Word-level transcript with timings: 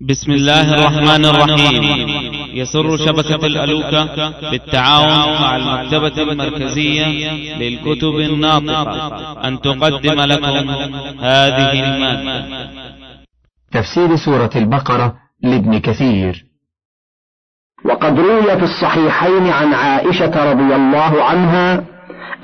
بسم 0.00 0.32
الله 0.32 0.74
الرحمن 0.74 1.24
الرحيم. 1.24 1.82
يسر 2.54 2.96
شبكة 2.96 3.46
الألوكة 3.46 4.30
بالتعاون 4.50 5.42
مع 5.42 5.56
المكتبة 5.56 6.22
المركزية 6.22 7.06
للكتب 7.56 8.14
الناطقة. 8.14 9.48
أن 9.48 9.60
تقدم 9.60 10.20
لكم 10.20 10.70
هذه 11.20 11.72
المادة. 11.72 12.70
تفسير 13.72 14.16
سورة 14.16 14.50
البقرة 14.56 15.16
لابن 15.42 15.78
كثير. 15.78 16.44
وقد 17.84 18.18
روي 18.18 18.56
في 18.58 18.64
الصحيحين 18.64 19.46
عن 19.48 19.74
عائشة 19.74 20.52
رضي 20.52 20.74
الله 20.76 21.22
عنها 21.22 21.84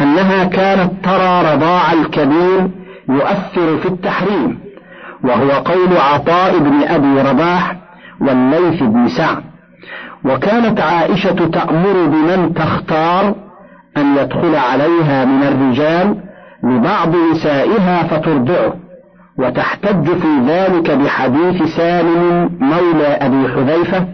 أنها 0.01 0.45
كانت 0.45 1.05
ترى 1.05 1.55
رضاع 1.55 1.93
الكبير 1.93 2.71
يؤثر 3.09 3.79
في 3.79 3.89
التحريم. 3.89 4.64
وهو 5.25 5.51
قول 5.51 5.97
عطاء 5.97 6.59
بن 6.59 6.83
أبي 6.83 7.31
رباح 7.31 7.77
والليث 8.21 8.83
بن 8.83 9.09
سعد. 9.09 9.43
وكانت 10.25 10.81
عائشة 10.81 11.47
تأمر 11.47 12.07
بمن 12.07 12.55
تختار 12.55 13.35
أن 13.97 14.17
يدخل 14.17 14.55
عليها 14.55 15.25
من 15.25 15.43
الرجال 15.43 16.17
لبعض 16.65 17.17
نسائها 17.33 18.03
فترضعه 18.03 18.75
وتحتج 19.39 20.05
في 20.05 20.41
ذلك 20.47 20.91
بحديث 20.91 21.63
سالم 21.77 22.51
مولى 22.61 23.07
أبي 23.07 23.49
حذيفة 23.49 24.07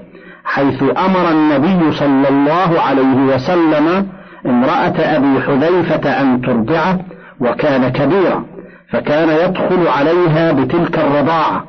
حيث 0.45 0.82
أمر 0.82 1.30
النبي 1.30 1.92
صلى 1.92 2.29
الله 2.29 2.80
عليه 2.80 3.34
وسلم 3.34 4.06
امرأة 4.46 4.95
أبي 4.98 5.40
حذيفة 5.40 6.20
أن 6.20 6.40
ترضعه 6.40 6.98
وكان 7.40 7.88
كبيرا. 7.88 8.45
فكان 8.93 9.29
يدخل 9.29 9.89
عليها 9.89 10.53
بتلك 10.53 10.99
الرضاعة. 10.99 11.65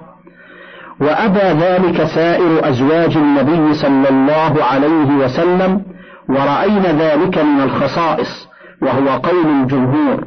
وأبى 1.02 1.64
ذلك 1.66 2.04
سائر 2.04 2.70
أزواج 2.70 3.18
النبي 3.18 3.74
صلى 3.74 4.10
الله 4.10 4.64
عليه 4.64 5.26
وسلم 5.26 5.82
ورأينا 6.30 6.92
ذلك 6.92 7.38
من 7.38 7.62
الخصائص 7.62 8.48
وهو 8.82 9.08
قول 9.10 9.46
الجمهور. 9.62 10.24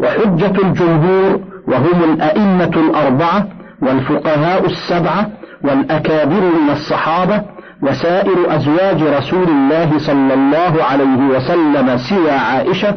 وحجة 0.00 0.62
الجمهور 0.68 1.40
وهم 1.68 2.14
الأئمة 2.14 2.72
الأربعة 2.76 3.46
والفقهاء 3.82 4.66
السبعة 4.66 5.30
والأكابر 5.64 6.40
من 6.40 6.70
الصحابة 6.70 7.42
وسائر 7.82 8.56
أزواج 8.56 9.02
رسول 9.02 9.48
الله 9.48 9.98
صلى 9.98 10.34
الله 10.34 10.84
عليه 10.90 11.36
وسلم 11.36 11.98
سوى 11.98 12.30
عائشة 12.30 12.94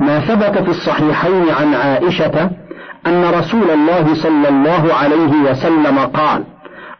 ما 0.00 0.20
ثبت 0.20 0.58
في 0.58 0.68
الصحيحين 0.68 1.44
عن 1.60 1.74
عائشة 1.74 2.50
أن 3.06 3.24
رسول 3.24 3.70
الله 3.70 4.14
صلى 4.14 4.48
الله 4.48 4.94
عليه 4.94 5.50
وسلم 5.50 5.98
قال 5.98 6.44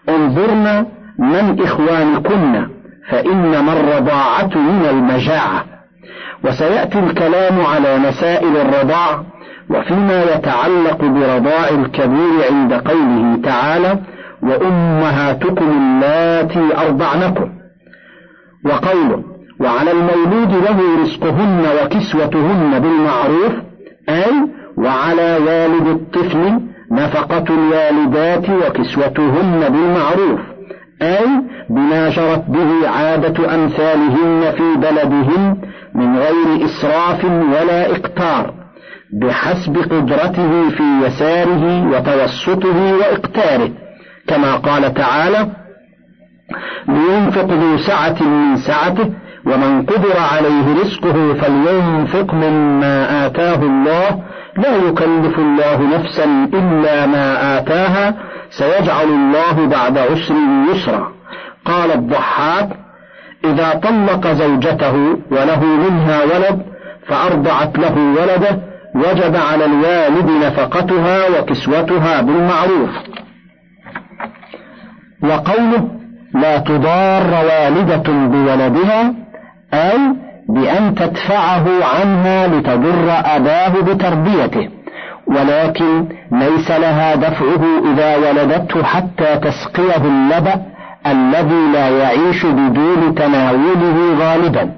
انظرن 0.09 0.87
من 1.19 1.63
إخوانكن 1.63 2.67
فإنما 3.11 3.73
الرضاعة 3.73 4.51
من 4.59 4.87
المجاعة. 4.91 5.65
وسيأتي 6.45 6.99
الكلام 6.99 7.61
على 7.67 7.99
مسائل 7.99 8.57
الرضاع 8.57 9.23
وفيما 9.71 10.23
يتعلق 10.23 11.05
برضاع 11.05 11.69
الكبير 11.69 12.45
عند 12.51 12.73
قوله 12.73 13.41
تعالى 13.45 13.99
وأمهاتكم 14.43 15.71
اللاتي 15.71 16.77
أرضعنكم. 16.87 17.51
وقوله 18.65 19.30
وعلى 19.61 19.91
المولود 19.93 20.53
له 20.65 21.03
رزقهن 21.03 21.65
وكسوتهن 21.83 22.79
بالمعروف 22.79 23.53
أي 24.09 24.33
وعلى 24.79 25.39
والد 25.47 25.87
الطفل 25.87 26.61
نفقة 26.93 27.45
الوالدات 27.51 28.51
وكسوتهن 28.51 29.69
بالمعروف 29.69 30.41
أي 31.03 31.27
بما 31.71 32.09
جرت 32.09 32.45
به 32.49 32.89
عادة 32.89 33.55
أمثالهن 33.55 34.51
في 34.57 34.75
بلدهن 34.77 35.57
من 35.95 36.17
غير 36.17 36.65
إسراف 36.65 37.25
ولا 37.25 37.91
إقتار 37.91 38.55
بحسب 39.13 39.77
قدرته 39.77 40.69
في 40.71 40.83
يساره 41.07 41.87
وتوسطه 41.91 42.95
وإقتاره 42.95 43.71
كما 44.27 44.57
قال 44.57 44.95
تعالى 44.95 45.47
لينفق 46.89 47.45
ذو 47.53 47.77
سعة 47.79 48.23
من 48.23 48.57
سعته 48.57 49.11
ومن 49.47 49.83
قدر 49.83 50.17
عليه 50.35 50.81
رزقه 50.83 51.35
فلينفق 51.35 52.35
مما 52.35 53.27
آتاه 53.27 53.63
الله. 53.63 54.23
لا 54.57 54.77
يكلف 54.77 55.39
الله 55.39 55.99
نفسا 55.99 56.25
إلا 56.55 57.07
ما 57.07 57.59
آتاها. 57.59 58.15
سيجعل 58.51 59.09
الله 59.09 59.67
بعد 59.67 59.99
عسر 59.99 60.35
يسرا. 60.73 61.13
قال 61.65 61.93
الضحاك 61.93 62.69
إذا 63.45 63.75
طلق 63.75 64.27
زوجته 64.27 64.95
وله 65.31 65.65
منها 65.65 66.25
ولد 66.25 66.63
فأرضعت 67.07 67.79
له 67.79 67.97
ولده 67.99 68.61
وجب 68.95 69.37
على 69.37 69.65
الوالد 69.65 70.31
نفقتها 70.45 71.29
وكسوتها 71.29 72.21
بالمعروف. 72.21 72.91
وقوله 75.23 75.89
لا 76.35 76.59
تضار 76.59 77.45
والدة 77.45 78.13
بولدها 78.13 79.15
أي 79.75 79.99
بأن 80.49 80.95
تدفعه 80.95 81.67
عنها 81.85 82.47
لتضر 82.47 83.11
أباه 83.11 83.69
بتربيته. 83.69 84.69
ولكن 85.27 86.09
ليس 86.33 86.71
لها 86.71 87.15
دفعه 87.15 87.63
إذا 87.93 88.17
ولدته 88.17 88.83
حتى 88.83 89.37
تسقيه 89.37 90.05
اللبأ 90.05 90.63
الذي 91.07 91.73
لا 91.73 91.89
يعيش 91.89 92.47
بدون 92.47 93.15
تناوله 93.15 94.19
غالبا. 94.19 94.71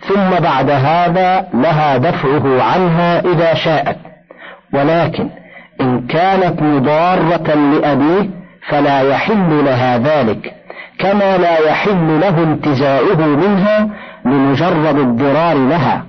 ثم 0.00 0.42
بعد 0.42 0.70
هذا 0.70 1.46
لها 1.54 1.96
دفعه 1.96 2.62
عنها 2.62 3.20
إذا 3.20 3.54
شاءت. 3.54 3.96
ولكن 4.74 5.28
إن 5.80 6.06
كانت 6.06 6.62
مضارة 6.62 7.54
لأبيه 7.54 8.30
فلا 8.68 9.00
يحل 9.00 9.64
لها 9.64 9.98
ذلك. 9.98 10.59
كما 11.00 11.38
لا 11.38 11.68
يحل 11.68 12.20
له 12.20 12.42
انتزاعه 12.42 13.26
منها 13.26 13.88
لمجرد 14.24 14.98
الضرار 14.98 15.56
لها. 15.56 16.04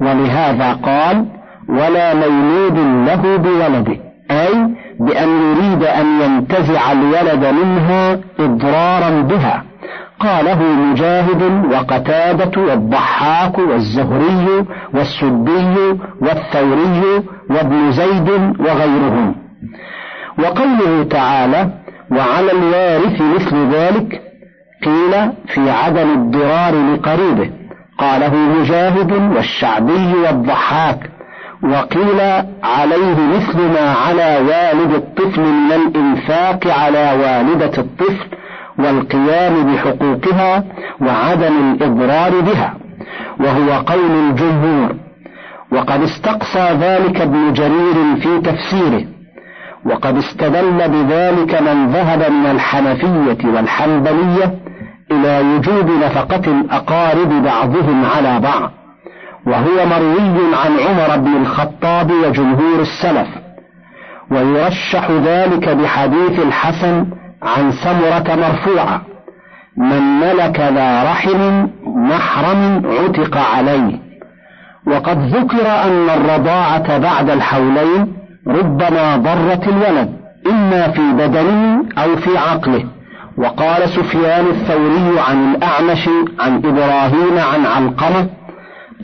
ولهذا 0.00 0.72
قال 0.72 1.26
ولا 1.68 2.14
مولود 2.14 2.78
له 3.08 3.36
بولده. 3.36 3.96
أي 4.30 4.54
بأن 5.00 5.28
يريد 5.28 5.84
أن 5.84 6.20
ينتزع 6.20 6.92
الولد 6.92 7.46
منها 7.46 8.18
إضرارا 8.40 9.20
بها. 9.22 9.64
قاله 10.20 10.62
مجاهد 10.62 11.42
وقتادة 11.72 12.62
والضحاك 12.62 13.58
والزهري 13.58 14.64
والسدي 14.94 15.98
والثوري 16.20 17.22
وابن 17.50 17.92
زيد 17.92 18.30
وغيرهم. 18.60 19.34
وقوله 20.38 21.02
تعالى 21.10 21.70
وعلى 22.10 22.52
الوارث 22.52 23.20
مثل 23.20 23.74
ذلك 23.74 24.29
قيل 24.84 25.32
في 25.54 25.70
عدم 25.70 26.10
الضرار 26.10 26.94
لقريبه. 26.94 27.50
قاله 27.98 28.34
مجاهد 28.34 29.12
والشعبي 29.12 30.14
والضحاك. 30.14 31.10
وقيل 31.62 32.20
عليه 32.62 33.16
مثل 33.36 33.58
ما 33.58 33.90
على 33.90 34.38
والد 34.38 34.94
الطفل 34.94 35.40
من 35.40 35.72
الإنفاق 35.72 36.66
على 36.66 37.12
والدة 37.22 37.78
الطفل 37.78 38.26
والقيام 38.78 39.72
بحقوقها 39.72 40.64
وعدم 41.00 41.72
الإضرار 41.72 42.40
بها. 42.40 42.74
وهو 43.40 43.72
قول 43.86 44.10
الجمهور. 44.10 44.94
وقد 45.72 46.02
استقصى 46.02 46.68
ذلك 46.80 47.20
ابن 47.20 47.52
جرير 47.52 48.16
في 48.20 48.40
تفسيره. 48.40 49.04
وقد 49.84 50.16
استدل 50.16 50.88
بذلك 50.88 51.62
من 51.62 51.86
ذهب 51.86 52.32
من 52.32 52.46
الحنفية 52.46 53.48
والحنبلية 53.48 54.69
إلى 55.10 55.40
وجوب 55.40 55.90
نفقة 56.04 56.50
الأقارب 56.50 57.28
بعضهم 57.28 58.04
على 58.04 58.40
بعض. 58.40 58.70
وهو 59.46 59.86
مروي 59.86 60.54
عن 60.64 60.78
عمر 60.78 61.16
بن 61.16 61.36
الخطاب 61.36 62.10
وجمهور 62.10 62.80
السلف. 62.80 63.28
ويرشح 64.30 65.10
ذلك 65.10 65.68
بحديث 65.68 66.38
الحسن 66.38 67.06
عن 67.42 67.72
سمرة 67.72 68.36
مرفوعة. 68.36 69.02
من 69.76 70.20
ملك 70.20 70.60
ذا 70.60 71.02
رحم 71.02 71.66
محرم 71.86 72.82
عتق 72.86 73.36
عليه. 73.54 73.98
وقد 74.86 75.34
ذكر 75.34 75.66
أن 75.66 76.10
الرضاعة 76.10 76.98
بعد 76.98 77.30
الحولين 77.30 78.12
ربما 78.46 79.16
ضرت 79.16 79.68
الولد 79.68 80.16
إما 80.46 80.88
في 80.88 81.12
بدنه 81.12 81.84
أو 81.98 82.16
في 82.16 82.38
عقله. 82.38 82.84
وقال 83.40 83.88
سفيان 83.88 84.46
الثوري 84.46 85.20
عن 85.20 85.54
الأعمش 85.54 86.08
عن 86.40 86.56
إبراهيم 86.56 87.38
عن 87.38 87.66
علقمة 87.66 88.28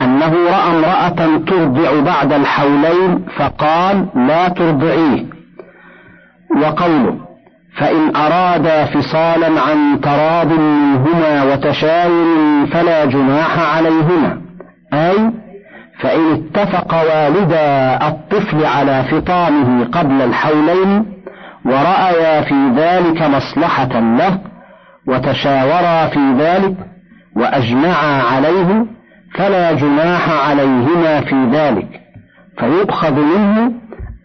أنه 0.01 0.33
رأى 0.33 0.77
امرأة 0.77 1.37
ترضع 1.47 1.99
بعد 1.99 2.33
الحولين 2.33 3.25
فقال 3.37 4.07
لا 4.15 4.49
ترضعيه. 4.49 5.25
وقوله 6.61 7.17
فإن 7.77 8.15
أرادا 8.15 8.85
فصالا 8.85 9.61
عن 9.61 10.01
تراض 10.01 10.51
منهما 10.51 11.43
وتشاور 11.43 12.25
فلا 12.71 13.05
جناح 13.05 13.75
عليهما. 13.75 14.41
أي 14.93 15.31
فإن 15.99 16.31
اتفق 16.33 16.95
والدا 16.95 18.07
الطفل 18.07 18.65
على 18.65 19.03
فطامه 19.03 19.85
قبل 19.85 20.21
الحولين 20.21 21.16
ورأيا 21.67 22.41
في 22.41 22.71
ذلك 22.75 23.21
مصلحة 23.21 23.99
له 23.99 24.39
وتشاورا 25.07 26.07
في 26.07 26.33
ذلك 26.39 26.75
وأجمعا 27.35 28.21
عليه 28.21 28.85
فلا 29.35 29.71
جناح 29.71 30.49
عليهما 30.49 31.21
في 31.21 31.49
ذلك. 31.51 31.87
فيؤخذ 32.59 33.13
منه 33.13 33.71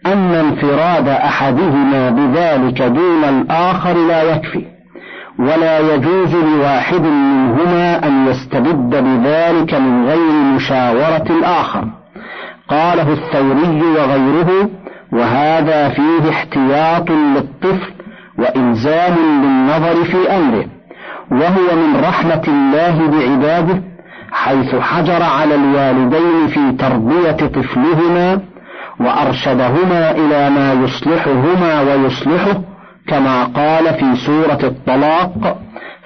أن 0.05 0.33
انفراد 0.35 1.07
أحدهما 1.07 2.09
بذلك 2.09 2.81
دون 2.81 3.23
الآخر 3.23 3.93
لا 4.07 4.23
يكفي 4.23 4.65
ولا 5.39 5.79
يجوز 5.79 6.35
لواحد 6.35 7.01
منهما 7.01 8.07
أن 8.07 8.27
يستبد 8.27 9.03
بذلك 9.03 9.73
من 9.73 10.05
غير 10.07 10.31
مشاورة 10.55 11.25
الآخر. 11.29 11.87
قاله 12.69 13.13
الثوري 13.13 13.81
وغيره 13.81 14.69
وهذا 15.13 15.89
فيه 15.89 16.29
احتياط 16.29 17.09
للطفل 17.11 17.93
وإلزام 18.37 19.15
بالنظر 19.41 20.03
في 20.03 20.29
أمره 20.37 20.65
وهو 21.31 21.75
من 21.75 22.01
رحمة 22.03 22.43
الله 22.47 23.07
بعباده 23.07 23.81
حيث 24.31 24.75
حجر 24.75 25.23
على 25.23 25.55
الوالدين 25.55 26.47
في 26.47 26.71
تربية 26.71 27.31
طفلهما 27.47 28.39
وأرشدهما 28.99 30.11
إلى 30.11 30.49
ما 30.49 30.73
يصلحهما 30.73 31.81
ويصلحه 31.81 32.61
كما 33.07 33.43
قال 33.43 33.93
في 33.93 34.15
سورة 34.25 34.59
الطلاق 34.63 35.57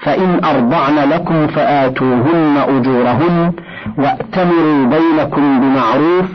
فإن 0.02 0.44
أرضعن 0.46 1.10
لكم 1.10 1.48
فآتوهن 1.48 2.58
أجورهن 2.58 3.54
وأتمروا 3.98 4.86
بينكم 4.86 5.60
بمعروف 5.60 6.26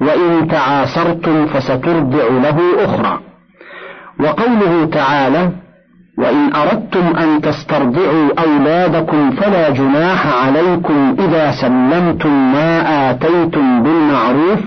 وإن 0.00 0.48
تعاسرتم 0.48 1.46
فسترضع 1.46 2.24
له 2.28 2.84
أخرى. 2.84 3.20
وقوله 4.20 4.84
تعالى 4.92 5.50
وإن 6.18 6.54
أردتم 6.54 7.16
أن 7.16 7.40
تسترضعوا 7.40 8.28
أولادكم 8.38 9.30
فلا 9.30 9.70
جناح 9.70 10.44
عليكم 10.46 11.16
إذا 11.18 11.50
سلمتم 11.50 12.52
ما 12.52 13.10
آتيتم 13.10 13.82
بالمعروف 13.82 14.58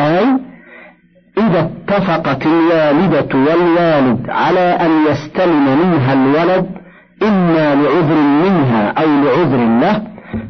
أي 0.00 0.26
إذا 1.38 1.70
اتفقت 1.70 2.46
الوالدة 2.46 3.28
والوالد 3.34 4.30
على 4.30 4.60
أن 4.60 4.90
يستلم 5.10 5.64
منها 5.64 6.12
الولد 6.12 6.66
إما 7.22 7.74
لعذر 7.74 8.20
منها 8.44 8.88
أو 8.90 9.06
لعذر 9.06 9.64
له 9.80 10.02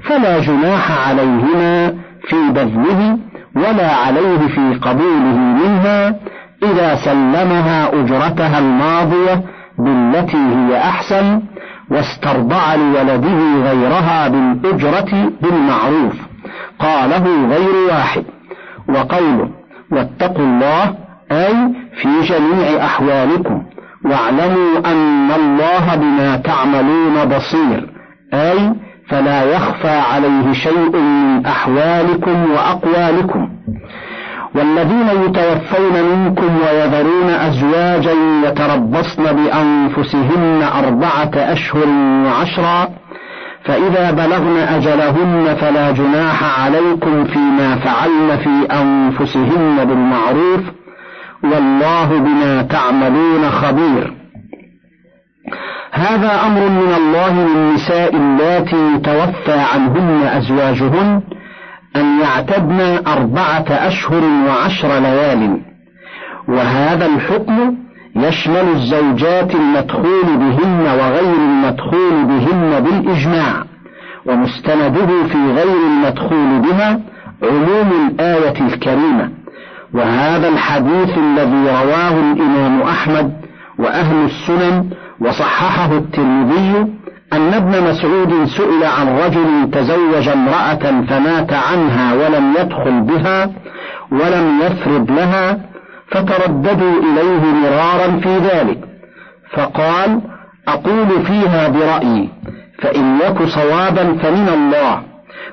فلا 0.04 0.38
جناح 0.40 1.08
عليهما 1.08 1.88
في 2.28 2.36
بذله 2.50 3.18
ولا 3.56 3.94
عليه 3.94 4.38
في 4.38 4.74
قبوله 4.82 5.36
منها 5.36 6.16
إذا 6.62 6.94
سلمها 6.94 7.88
أجرتها 7.88 8.58
الماضية 8.58 9.42
بالتي 9.78 10.36
هي 10.36 10.78
أحسن 10.78 11.42
واسترضع 11.90 12.74
لولده 12.74 13.60
غيرها 13.70 14.28
بالأجرة 14.28 15.32
بالمعروف. 15.42 16.14
قاله 16.78 17.46
غير 17.48 17.74
واحد. 17.88 18.24
وقوله 18.88 19.48
واتقوا 19.92 20.44
الله 20.44 20.94
أي 21.32 21.54
في 22.02 22.20
جميع 22.20 22.84
أحوالكم 22.84 23.62
واعلموا 24.04 24.78
أن 24.86 25.30
الله 25.32 25.96
بما 25.96 26.36
تعملون 26.36 27.24
بصير 27.24 27.88
أي 28.34 28.74
فلا 29.12 29.44
يخفى 29.44 29.88
عليه 29.88 30.52
شيء 30.52 30.96
من 30.96 31.46
أحوالكم 31.46 32.50
وأقوالكم. 32.50 33.48
والذين 34.54 35.08
يتوفون 35.08 36.02
منكم 36.12 36.58
ويذرون 36.62 37.30
أزواجا 37.30 38.12
يتربصن 38.44 39.22
بأنفسهن 39.22 40.62
أربعة 40.62 41.30
أشهر 41.36 41.88
وعشرا 42.26 42.88
فإذا 43.64 44.10
بلغن 44.10 44.56
أجلهن 44.56 45.56
فلا 45.60 45.90
جناح 45.90 46.60
عليكم 46.60 47.24
فيما 47.24 47.76
فعلن 47.76 48.36
في 48.36 48.66
أنفسهن 48.72 49.84
بالمعروف 49.84 50.62
والله 51.44 52.18
بما 52.18 52.62
تعملون 52.62 53.50
خبير. 53.50 54.21
هذا 55.94 56.46
أمر 56.46 56.68
من 56.68 56.94
الله 56.96 57.46
للنساء 57.46 58.16
اللاتي 58.16 58.98
توفى 58.98 59.60
عنهن 59.74 60.26
أزواجهن 60.26 61.22
أن 61.96 62.20
يعتدن 62.20 62.80
أربعة 63.06 63.64
أشهر 63.70 64.22
وعشر 64.48 64.98
ليال. 64.98 65.60
وهذا 66.48 67.06
الحكم 67.06 67.74
يشمل 68.16 68.68
الزوجات 68.74 69.54
المدخول 69.54 70.24
بهن 70.24 70.86
وغير 70.98 71.34
المدخول 71.34 72.24
بهن 72.24 72.80
بالإجماع 72.80 73.64
ومستنده 74.26 75.06
في 75.06 75.38
غير 75.52 75.76
المدخول 75.86 76.60
بها 76.60 77.00
عموم 77.42 77.92
الآية 78.08 78.60
الكريمة. 78.60 79.30
وهذا 79.94 80.48
الحديث 80.48 81.18
الذي 81.18 81.70
رواه 81.70 82.20
الإمام 82.32 82.82
أحمد 82.82 83.51
وأهل 83.82 84.24
السنن 84.24 84.90
وصححه 85.20 85.92
الترمذي 85.96 86.86
أن 87.32 87.54
ابن 87.54 87.90
مسعود 87.90 88.44
سئل 88.44 88.84
عن 88.84 89.08
رجل 89.18 89.70
تزوج 89.70 90.28
امرأة 90.28 91.04
فمات 91.08 91.52
عنها 91.52 92.14
ولم 92.14 92.54
يدخل 92.60 93.00
بها 93.00 93.50
ولم 94.12 94.60
يفرض 94.60 95.10
لها 95.10 95.58
فترددوا 96.10 96.94
إليه 97.02 97.42
مرارا 97.62 98.20
في 98.20 98.38
ذلك. 98.38 98.78
فقال 99.52 100.20
أقول 100.68 101.26
فيها 101.26 101.68
برأيي 101.68 102.28
فإن 102.78 103.18
يك 103.20 103.42
صوابا 103.42 104.04
فمن 104.22 104.48
الله 104.48 105.02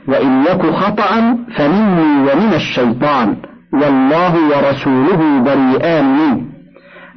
وإن 0.07 0.43
يك 0.43 0.65
خطأ 0.75 1.37
فمني 1.55 2.31
ومن 2.31 2.53
الشيطان 2.53 3.35
والله 3.73 4.35
ورسوله 4.35 5.39
بريئان 5.39 6.05
منه 6.05 6.48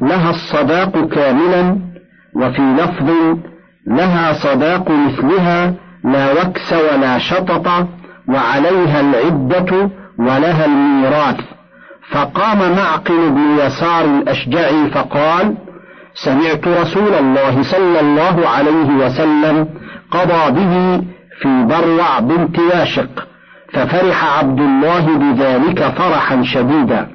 لها 0.02 0.30
الصداق 0.30 1.08
كاملا 1.08 1.78
وفي 2.36 2.62
لفظ 2.62 3.10
لها 3.86 4.32
صداق 4.32 4.90
مثلها 4.90 5.74
لا 6.04 6.32
وكس 6.32 6.72
ولا 6.72 7.18
شطط 7.18 7.66
وعليها 8.28 9.00
العدة 9.00 9.90
ولها 10.18 10.64
الميراث. 10.64 11.40
فقام 12.10 12.58
معقل 12.58 13.30
بن 13.30 13.58
يسار 13.66 14.04
الأشجعي 14.04 14.90
فقال 14.90 15.54
سمعت 16.14 16.68
رسول 16.68 17.14
الله 17.14 17.62
صلى 17.62 18.00
الله 18.00 18.48
عليه 18.48 19.06
وسلم 19.06 19.68
قضى 20.10 20.50
به 20.50 21.02
في 21.42 21.64
بروع 21.64 22.18
بنت 22.18 22.58
واشق 22.58 23.28
ففرح 23.72 24.38
عبد 24.38 24.60
الله 24.60 25.18
بذلك 25.18 25.82
فرحا 25.82 26.42
شديدا. 26.42 27.08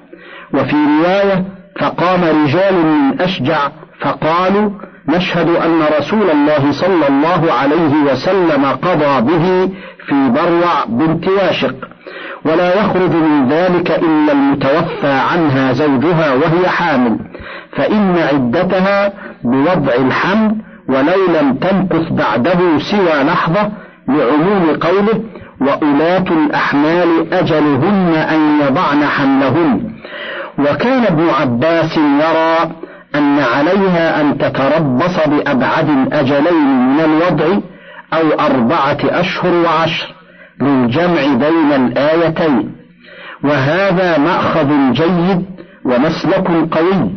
وفي 0.53 0.75
رواية 0.75 1.56
فقام 1.79 2.23
رجال 2.23 2.73
من 2.73 3.21
أشجع 3.21 3.69
فقالوا 3.99 4.69
نشهد 5.09 5.49
أن 5.49 5.81
رسول 5.99 6.29
الله 6.29 6.71
صلى 6.71 7.07
الله 7.07 7.53
عليه 7.53 8.11
وسلم 8.11 8.65
قضى 8.65 9.21
به 9.21 9.69
في 10.07 10.29
بروع 10.29 10.85
بنت 10.87 11.27
واشق. 11.27 11.75
ولا 12.45 12.79
يخرج 12.79 13.11
من 13.11 13.47
ذلك 13.49 13.91
إلا 13.91 14.31
المتوفى 14.31 15.11
عنها 15.31 15.73
زوجها 15.73 16.33
وهي 16.33 16.67
حامل. 16.67 17.19
فإن 17.71 18.17
عدتها 18.17 19.13
بوضع 19.43 19.93
الحمل 19.93 20.55
ولو 20.89 21.39
لم 21.39 21.53
تمكث 21.53 22.11
بعده 22.11 22.59
سوى 22.79 23.23
لحظة 23.23 23.71
لعموم 24.07 24.77
قوله 24.81 25.23
وأولاة 25.61 26.25
الأحمال 26.31 27.33
أجلهن 27.33 28.13
أن 28.15 28.59
يضعن 28.61 29.05
حملهن. 29.05 29.97
وكان 30.59 31.03
ابن 31.03 31.29
عباس 31.29 31.97
يرى 31.97 32.71
أن 33.15 33.39
عليها 33.39 34.21
أن 34.21 34.37
تتربص 34.37 35.27
بأبعد 35.27 35.89
الأجلين 35.89 36.87
من 36.93 36.99
الوضع 36.99 37.59
أو 38.13 38.39
أربعة 38.39 38.97
أشهر 39.03 39.53
وعشر 39.53 40.13
للجمع 40.61 41.21
بين 41.33 41.71
الآيتين. 41.73 42.75
وهذا 43.43 44.17
مأخذ 44.17 44.91
جيد 44.91 45.45
ومسلك 45.85 46.47
قوي 46.71 47.11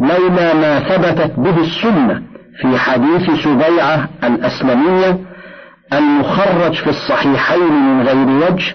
لولا 0.00 0.54
ما 0.54 0.80
ثبتت 0.80 1.32
به 1.38 1.60
السنة 1.60 2.22
في 2.60 2.78
حديث 2.78 3.30
سبيعة 3.44 4.08
الأسلمية 4.24 5.18
المخرج 5.92 6.74
في 6.74 6.90
الصحيحين 6.90 7.72
من 7.72 8.02
غير 8.02 8.52
وجه 8.52 8.74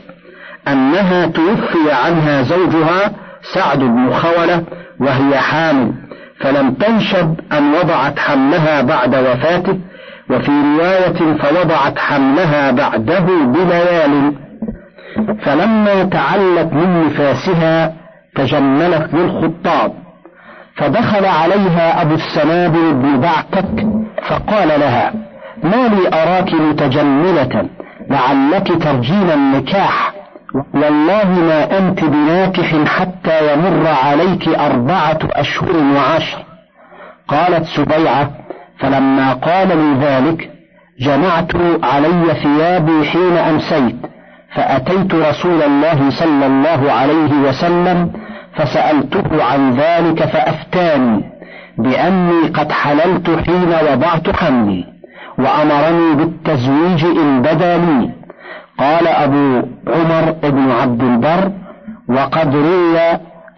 أنها 0.67 1.25
توفي 1.25 1.91
عنها 1.91 2.41
زوجها 2.41 3.11
سعد 3.53 3.79
بن 3.79 4.13
خولة 4.13 4.63
وهي 4.99 5.37
حامل 5.37 5.93
فلم 6.39 6.71
تنشب 6.71 7.39
أن 7.51 7.73
وضعت 7.73 8.19
حملها 8.19 8.81
بعد 8.81 9.15
وفاته 9.15 9.79
وفي 10.29 10.51
رواية 10.51 11.37
فوضعت 11.37 11.99
حملها 11.99 12.71
بعده 12.71 13.25
بليال. 13.45 14.33
فلما 15.41 16.03
تعلت 16.03 16.73
من 16.73 17.05
نفاسها 17.05 17.93
تجملت 18.35 19.13
للخطاب 19.13 19.93
فدخل 20.75 21.25
عليها 21.25 22.01
أبو 22.01 22.13
السنابل 22.13 22.93
بن 22.93 23.19
بعتك 23.19 23.87
فقال 24.27 24.67
لها 24.67 25.13
ما 25.63 25.87
لي 25.87 26.07
أراك 26.07 26.53
متجملة 26.53 27.69
لعلك 28.09 28.83
ترجين 28.83 29.29
النكاح؟ 29.33 30.13
والله 30.73 31.29
ما 31.39 31.77
أنت 31.77 32.03
بناكح 32.03 32.75
حتى 32.85 33.53
يمر 33.53 33.87
عليك 33.87 34.47
أربعة 34.47 35.19
أشهر 35.23 35.75
وعشر. 35.95 36.37
قالت 37.27 37.65
سبيعة 37.65 38.31
فلما 38.79 39.33
قال 39.33 39.67
لي 39.67 40.05
ذلك 40.05 40.49
جمعت 40.99 41.51
علي 41.83 42.33
ثيابي 42.43 43.05
حين 43.05 43.37
أمسيت 43.37 43.95
فأتيت 44.55 45.15
رسول 45.15 45.61
الله 45.63 46.09
صلى 46.09 46.45
الله 46.45 46.91
عليه 46.91 47.31
وسلم 47.49 48.11
فسألته 48.55 49.43
عن 49.43 49.71
ذلك 49.73 50.23
فأفتاني 50.23 51.23
بأني 51.77 52.47
قد 52.47 52.71
حللت 52.71 53.29
حين 53.45 53.73
وضعت 53.91 54.35
حملي 54.35 54.85
وأمرني 55.37 56.15
بالتزويج 56.15 57.05
إن 57.05 57.41
بدا 57.41 57.77
لي. 57.77 58.20
قال 58.81 59.07
أبو 59.07 59.61
عمر 59.87 60.31
بن 60.43 60.71
عبد 60.71 61.03
البر 61.03 61.51
وقد 62.09 62.55
روي 62.55 62.99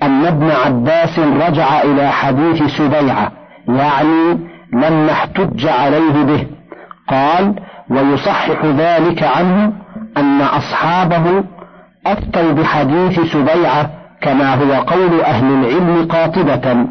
أن 0.04 0.26
ابن 0.26 0.52
عباس 0.52 1.20
رجع 1.20 1.82
إلى 1.82 2.10
حديث 2.12 2.64
سبيعة 2.64 3.32
يعني 3.68 4.40
لما 4.74 5.12
احتج 5.12 5.68
عليه 5.68 6.24
به. 6.24 6.48
قال 7.08 7.56
ويصحح 7.90 8.66
ذلك 8.66 9.24
عنه 9.24 9.74
أن 10.18 10.42
أصحابه 10.42 11.44
أفتوا 12.06 12.52
بحديث 12.52 13.20
سبيعة 13.20 13.90
كما 14.22 14.54
هو 14.56 14.82
قول 14.82 15.22
أهل 15.22 15.46
العلم 15.46 16.08
قاطبة. 16.08 16.88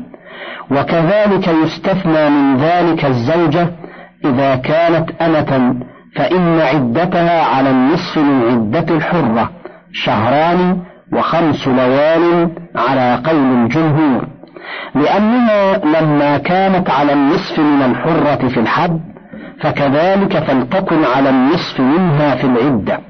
وكذلك 0.71 1.49
يستثنى 1.49 2.31
من 2.31 2.57
ذلك 2.57 3.05
الزوجة 3.05 3.69
إذا 4.25 4.57
كانت 4.57 5.11
أمة 5.23 5.75
فإن 6.17 6.61
عدتها 6.61 7.45
على 7.45 7.71
النصف 7.71 8.19
من 8.19 8.43
عدة 8.51 8.95
الحرة 8.95 9.51
شهران 9.93 10.79
وخمس 11.13 11.69
ليال 11.69 12.51
على 12.77 13.21
قول 13.25 13.65
الجمهور. 13.65 14.27
لأنها 14.95 15.79
لما 15.79 16.39
كانت 16.39 16.91
على 16.91 17.13
النصف 17.13 17.59
من 17.59 17.83
الحرة 17.83 18.49
في 18.49 18.61
الحد 18.61 19.01
فكذلك 19.61 20.39
فلتكن 20.39 21.05
على 21.17 21.31
النصف 21.31 21.81
منها 21.81 22.35
في 22.35 22.45
العدة. 22.45 23.01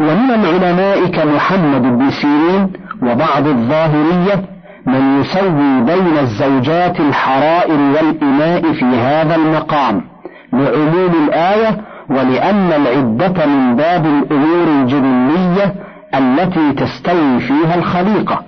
ومن 0.00 0.30
العلماء 0.30 1.06
كمحمد 1.06 1.82
بن 1.82 2.10
سيرين 2.10 2.72
وبعض 3.02 3.46
الظاهرية 3.46 4.44
من 4.86 5.20
يسوي 5.20 5.80
بين 5.80 6.18
الزوجات 6.18 7.00
الحرائر 7.00 7.80
والإماء 7.80 8.72
في 8.72 8.84
هذا 8.84 9.34
المقام. 9.34 10.13
لعموم 10.54 11.12
الآية 11.28 11.76
ولأن 12.10 12.72
العدة 12.72 13.46
من 13.46 13.76
باب 13.76 14.06
الأمور 14.06 14.64
الجبلية 14.68 15.74
التي 16.14 16.72
تستوي 16.72 17.40
فيها 17.40 17.74
الخليقة. 17.74 18.42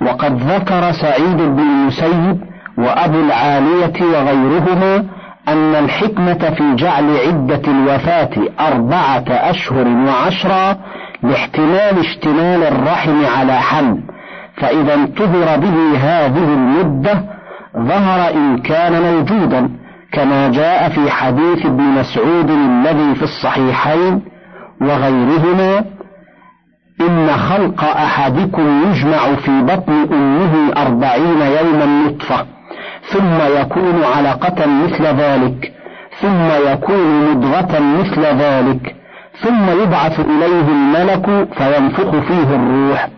وقد 0.00 0.42
ذكر 0.42 0.92
سعيد 0.92 1.36
بن 1.36 1.60
المسيب 1.60 2.40
وأبو 2.78 3.20
العالية 3.20 4.02
وغيرهما 4.02 5.04
أن 5.48 5.74
الحكمة 5.74 6.50
في 6.50 6.74
جعل 6.74 7.16
عدة 7.26 7.62
الوفاة 7.68 8.30
أربعة 8.60 9.24
أشهر 9.28 9.88
وعشرا 9.88 10.76
لاحتمال 11.22 11.98
اشتمال 11.98 12.62
الرحم 12.62 13.24
على 13.38 13.52
حمل 13.52 14.02
فإذا 14.56 14.94
انتظر 14.94 15.56
به 15.56 15.98
هذه 15.98 16.44
المدة 16.54 17.24
ظهر 17.76 18.34
إن 18.34 18.58
كان 18.58 19.02
موجودا. 19.02 19.70
كما 20.12 20.48
جاء 20.48 20.88
في 20.88 21.10
حديث 21.10 21.66
ابن 21.66 21.82
مسعود 21.82 22.50
الذي 22.50 23.14
في 23.14 23.22
الصحيحين 23.22 24.22
وغيرهما 24.80 25.84
إن 27.00 27.30
خلق 27.30 27.84
أحدكم 27.84 28.82
يجمع 28.90 29.34
في 29.34 29.62
بطن 29.62 30.08
أمه 30.12 30.72
أربعين 30.76 31.40
يوما 31.40 31.86
نطفة 31.86 32.46
ثم 33.12 33.60
يكون 33.60 34.04
علقة 34.16 34.66
مثل 34.66 35.04
ذلك 35.04 35.72
ثم 36.20 36.70
يكون 36.72 37.30
مضغة 37.30 37.78
مثل 37.80 38.20
ذلك 38.20 38.96
ثم 39.42 39.82
يبعث 39.82 40.20
إليه 40.20 40.68
الملك 40.68 41.48
فينفخ 41.54 42.10
فيه 42.10 42.54
الروح. 42.54 43.08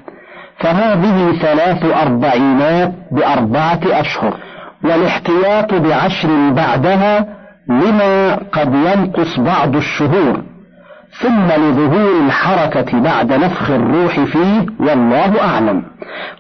فهذه 0.59 1.33
ثلاث 1.33 1.85
أربعينات 1.85 2.93
بأربعة 3.13 3.81
أشهر. 3.87 4.37
والاحتياط 4.85 5.75
بعشر 5.75 6.51
بعدها 6.51 7.27
لما 7.69 8.35
قد 8.35 8.75
ينقص 8.75 9.41
بعض 9.41 9.77
الشهور 9.77 10.43
ثم 11.21 11.47
لظهور 11.47 12.27
الحركة 12.27 13.01
بعد 13.01 13.33
نفخ 13.33 13.71
الروح 13.71 14.21
فيه 14.21 14.67
والله 14.81 15.41
أعلم. 15.41 15.83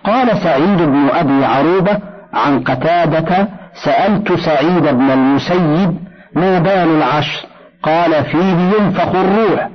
قال 0.04 0.36
سعيد 0.38 0.82
بن 0.82 1.08
أبي 1.12 1.44
عروبة 1.44 1.98
عن 2.32 2.60
قتادة 2.60 3.48
سألت 3.84 4.32
سعيد 4.32 4.82
بن 4.82 5.10
المسيب 5.10 5.96
ما 6.34 6.58
بال 6.58 6.96
العشر؟ 6.96 7.46
قال 7.82 8.24
فيه 8.24 8.56
ينفخ 8.78 9.14
الروح. 9.14 9.68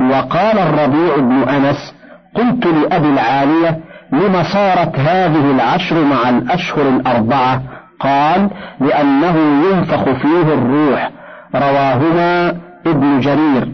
وقال 0.00 0.58
الربيع 0.58 1.16
بن 1.16 1.48
أنس 1.48 1.94
قلت 2.34 2.66
لأبي 2.66 3.08
العالية 3.08 3.78
لم 4.12 4.42
صارت 4.42 4.98
هذه 4.98 5.50
العشر 5.50 6.04
مع 6.04 6.28
الأشهر 6.28 6.88
الأربعة 6.88 7.62
قال 8.00 8.50
لأنه 8.80 9.36
ينفخ 9.70 10.04
فيه 10.04 10.54
الروح. 10.54 11.10
رواهما 11.54 12.48
ابن 12.86 13.20
جرير. 13.20 13.68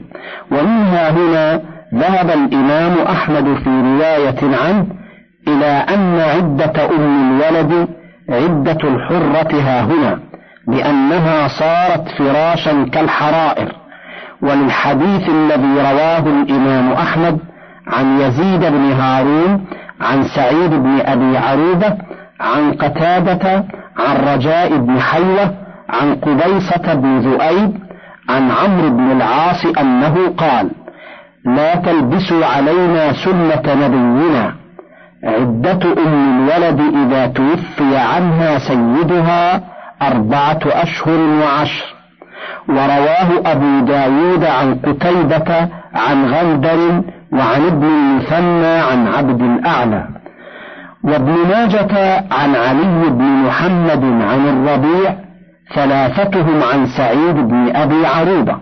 ومنها 0.51 1.11
هنا 1.11 1.61
ذهب 1.95 2.31
الإمام 2.31 2.93
أحمد 2.99 3.45
في 3.65 3.71
رواية 3.71 4.57
عنه 4.65 4.87
إلى 5.49 5.85
أن 5.95 6.19
عدة 6.21 6.87
أم 6.97 7.41
الولد 7.41 7.89
عدة 8.29 8.89
الحرة 8.89 9.61
ها 9.61 9.83
هنا 9.85 10.19
لأنها 10.69 11.49
صارت 11.49 12.09
فراشا 12.09 12.89
كالحرائر. 12.93 13.73
وللحديث 14.43 15.29
الذي 15.29 15.75
رواه 15.81 16.19
الإمام 16.19 16.93
أحمد 16.93 17.39
عن 17.87 18.21
يزيد 18.21 18.61
بن 18.61 18.93
هارون 18.93 19.65
عن 20.01 20.25
سعيد 20.25 20.71
بن 20.71 21.01
أبي 21.01 21.39
عروبة 21.39 21.97
عن 22.41 22.73
قتادة 22.73 23.65
عن 23.99 24.17
رجاء 24.35 24.77
بن 24.77 25.01
حيوة 25.01 25.55
عن 25.89 26.15
قبيصة 26.15 26.95
بن 26.95 27.19
ذؤيب 27.19 27.79
عن 28.29 28.51
عمرو 28.51 28.91
بن 28.91 29.11
العاص 29.11 29.67
أنه 29.81 30.35
قال 30.39 30.71
لا 31.45 31.75
تلبسوا 31.75 32.47
علينا 32.47 33.13
سنة 33.13 33.87
نبينا 33.87 34.55
عدة 35.25 35.93
أم 36.07 36.49
الولد 36.49 36.81
إذا 36.81 37.27
توفي 37.27 37.97
عنها 37.97 38.59
سيدها 38.59 39.61
أربعة 40.03 40.61
أشهر 40.67 41.19
وعشر. 41.19 41.95
ورواه 42.69 43.29
أبو 43.47 43.81
داود 43.87 44.45
عن 44.45 44.75
قتيبة 44.75 45.69
عن 45.95 46.25
غندر 46.25 47.03
وعن 47.33 47.67
ابن 47.67 47.87
المثنى 47.87 48.67
عن 48.67 49.09
عبد 49.09 49.43
الأعلى. 49.43 50.09
وابن 51.05 51.33
ماجة 51.33 52.25
عن 52.31 52.57
علي 52.57 53.11
بن 53.11 53.25
محمد 53.25 54.05
عن 54.05 54.49
الربيع 54.49 55.15
ثلاثتهم 55.75 56.63
عن 56.63 56.87
سعيد 56.87 57.35
بن 57.35 57.77
أبي 57.77 58.07
عروبة 58.07 58.57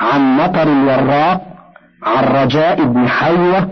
عن 0.00 0.36
مطر 0.36 0.62
الوراق 0.62 1.40
عن 2.02 2.24
رجاء 2.24 2.84
بن 2.84 3.08
حيوة 3.08 3.68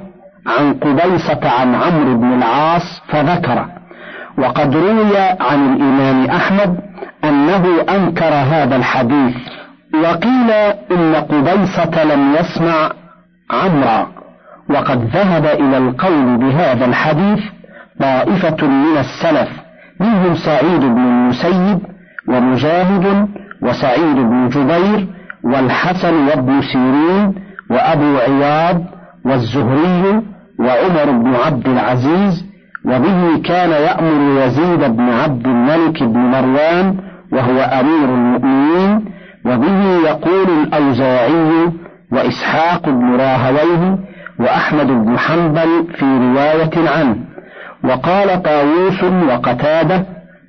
عن 0.59 0.75
قبيصة 0.75 1.51
عن 1.61 1.75
عمرو 1.75 2.17
بن 2.17 2.33
العاص 2.33 3.03
فذكر. 3.09 3.67
وقد 4.39 4.77
روي 4.77 5.19
عن 5.41 5.75
الإمام 5.75 6.25
أحمد 6.27 6.79
أنه 7.25 7.85
أنكر 7.89 8.35
هذا 8.35 8.77
الحديث 8.77 9.37
وقيل 9.95 10.51
إن 10.93 11.15
قبيصة 11.15 12.05
لم 12.05 12.35
يسمع 12.35 12.91
عمرا. 13.51 14.07
وقد 14.71 15.05
ذهب 15.05 15.47
إلى 15.47 15.79
القول 15.79 16.37
بهذا 16.37 16.85
الحديث 16.85 17.41
طائفة 18.01 18.67
من 18.67 18.99
السلف 18.99 19.49
منهم 20.01 20.35
سعيد 20.35 20.81
بن 20.81 20.99
المسيب 20.99 21.79
ومجاهد 22.29 23.29
وسعيد 23.63 24.17
بن 24.17 24.49
جبير 24.49 25.07
والحسن 25.45 26.15
وابن 26.29 26.61
سيرين 26.63 27.35
وأبو 27.71 28.17
عياض 28.19 28.83
والزهري 29.25 30.23
وعمر 30.59 31.11
بن 31.11 31.35
عبد 31.47 31.69
العزيز 31.69 32.47
وبه 32.85 33.43
كان 33.45 33.71
يأمر 33.71 34.43
يزيد 34.45 34.97
بن 34.97 35.09
عبد 35.11 35.47
الملك 35.47 36.03
بن 36.03 36.19
مروان 36.19 36.97
وهو 37.33 37.59
أمير 37.61 38.05
المؤمنين 38.15 39.05
وبه 39.47 39.85
يقول 40.09 40.47
الأوزاعي 40.63 41.73
وإسحاق 42.13 42.89
بن 42.89 43.17
راهويه 43.17 43.99
وأحمد 44.41 44.87
بن 44.87 45.19
حنبل 45.19 45.87
في 45.99 46.05
رواية 46.05 46.91
عنه. 46.99 47.17
وقال 47.85 48.43
طاووس 48.43 49.05
وقتادة 49.05 50.07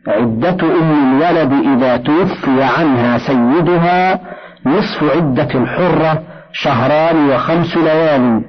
عدة 0.08 0.58
أم 0.62 1.15
الولد 1.22 1.54
إذا 1.54 1.98
توفي 1.98 2.63
عنها 2.63 3.18
سيدها 3.18 4.20
نصف 4.65 5.04
عدة 5.15 5.50
الحرة 5.56 6.22
شهران 6.51 7.30
وخمس 7.30 7.77
ليال. 7.77 8.42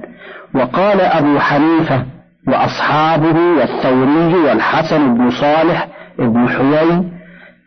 وقال 0.54 1.00
أبو 1.00 1.38
حنيفة 1.38 2.04
وأصحابه 2.48 3.36
والثوري 3.58 4.34
والحسن 4.34 5.14
بن 5.14 5.30
صالح 5.30 5.88
بن 6.18 6.48
حيي 6.48 7.02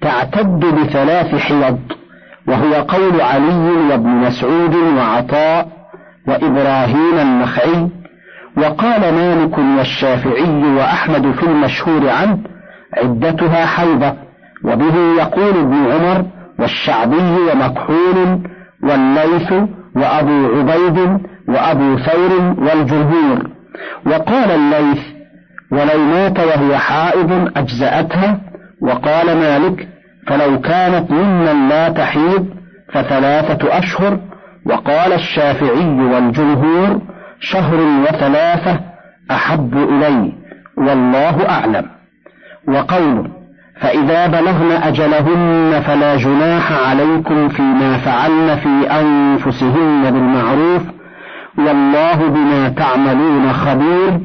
تعتد 0.01 0.59
بثلاث 0.59 1.35
حيض 1.35 1.79
وهو 2.47 2.73
قول 2.73 3.21
علي 3.21 3.71
وابن 3.89 4.09
مسعود 4.09 4.75
وعطاء 4.75 5.67
وإبراهيم 6.27 7.19
النخعي 7.19 7.89
وقال 8.61 9.13
مالك 9.13 9.57
والشافعي 9.57 10.73
وأحمد 10.77 11.31
في 11.31 11.43
المشهور 11.43 12.09
عنه 12.09 12.37
عدتها 12.97 13.65
حيضة 13.65 14.13
وبه 14.63 14.95
يقول 15.17 15.57
ابن 15.57 15.91
عمر 15.91 16.25
والشعبي 16.59 17.37
ومكحول 17.51 18.39
والليث 18.83 19.51
وأبو 19.95 20.47
عبيد 20.59 21.19
وأبو 21.47 21.97
ثور 21.97 22.55
والجمهور. 22.57 23.49
وقال 24.05 24.51
الليث 24.51 24.99
ولو 25.71 26.03
مات 26.05 26.39
وهي 26.39 26.77
حائض 26.77 27.51
أجزأتها 27.57 28.41
وقال 28.81 29.37
مالك 29.37 29.87
فلو 30.27 30.61
كانت 30.61 31.11
ممن 31.11 31.69
لا 31.69 31.89
تحيض 31.89 32.45
فثلاثة 32.93 33.77
أشهر 33.77 34.19
وقال 34.65 35.13
الشافعي 35.13 36.01
والجمهور 36.01 37.01
شهر 37.39 37.81
وثلاثة 37.81 38.79
أحب 39.31 39.77
إلي 39.77 40.33
والله 40.77 41.49
أعلم. 41.49 41.85
وقوله 42.67 43.27
فإذا 43.81 44.27
بلغن 44.27 44.71
أجلهن 44.71 45.81
فلا 45.81 46.15
جناح 46.15 46.71
عليكم 46.89 47.49
فيما 47.49 47.97
فعلن 47.97 48.55
في 48.55 48.91
أنفسهن 48.91 50.11
بالمعروف 50.11 50.81
والله 51.57 52.29
بما 52.29 52.69
تعملون 52.69 53.53
خبير. 53.53 54.19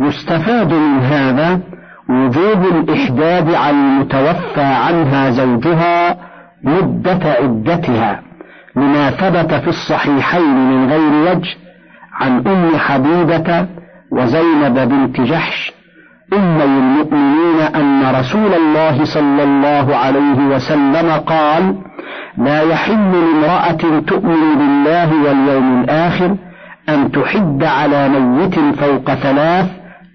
يستفاد 0.00 0.72
من 0.72 0.98
هذا 0.98 1.60
وجوب 2.08 2.64
الإحداد 2.64 3.54
على 3.54 3.76
المتوفى 3.76 4.62
عنها 4.62 5.30
زوجها 5.30 6.16
مدة 6.64 7.20
عدتها 7.24 8.22
لما 8.76 9.10
ثبت 9.10 9.54
في 9.54 9.68
الصحيحين 9.68 10.70
من 10.70 10.90
غير 10.92 11.32
وجه 11.32 11.56
عن 12.20 12.46
أم 12.46 12.76
حبيبة 12.76 13.66
وزينب 14.12 14.88
بنت 14.88 15.20
جحش. 15.20 15.72
أمي 16.32 16.64
المؤمنين 16.64 17.60
أن 17.60 18.14
رسول 18.20 18.54
الله 18.54 19.04
صلى 19.04 19.42
الله 19.42 19.96
عليه 19.96 20.38
وسلم 20.54 21.10
قال 21.26 21.76
لا 22.38 22.62
يحل 22.62 23.12
لامرأة 23.12 24.00
تؤمن 24.06 24.54
بالله 24.58 25.22
واليوم 25.24 25.80
الآخر 25.84 26.36
أن 26.88 27.12
تحد 27.12 27.64
على 27.64 28.08
ميت 28.08 28.54
فوق 28.58 29.14
ثلاث 29.14 29.66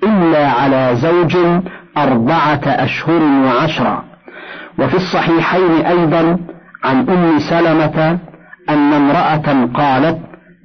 إلا 0.03 0.47
على 0.49 0.95
زوج 0.95 1.37
أربعة 1.97 2.61
أشهر 2.65 3.21
وعشرا 3.45 4.03
وفي 4.79 4.95
الصحيحين 4.95 5.85
أيضا 5.85 6.37
عن 6.83 7.09
أم 7.09 7.39
سلمة 7.39 8.19
أن 8.69 8.93
امرأة 8.93 9.67
قالت 9.73 10.17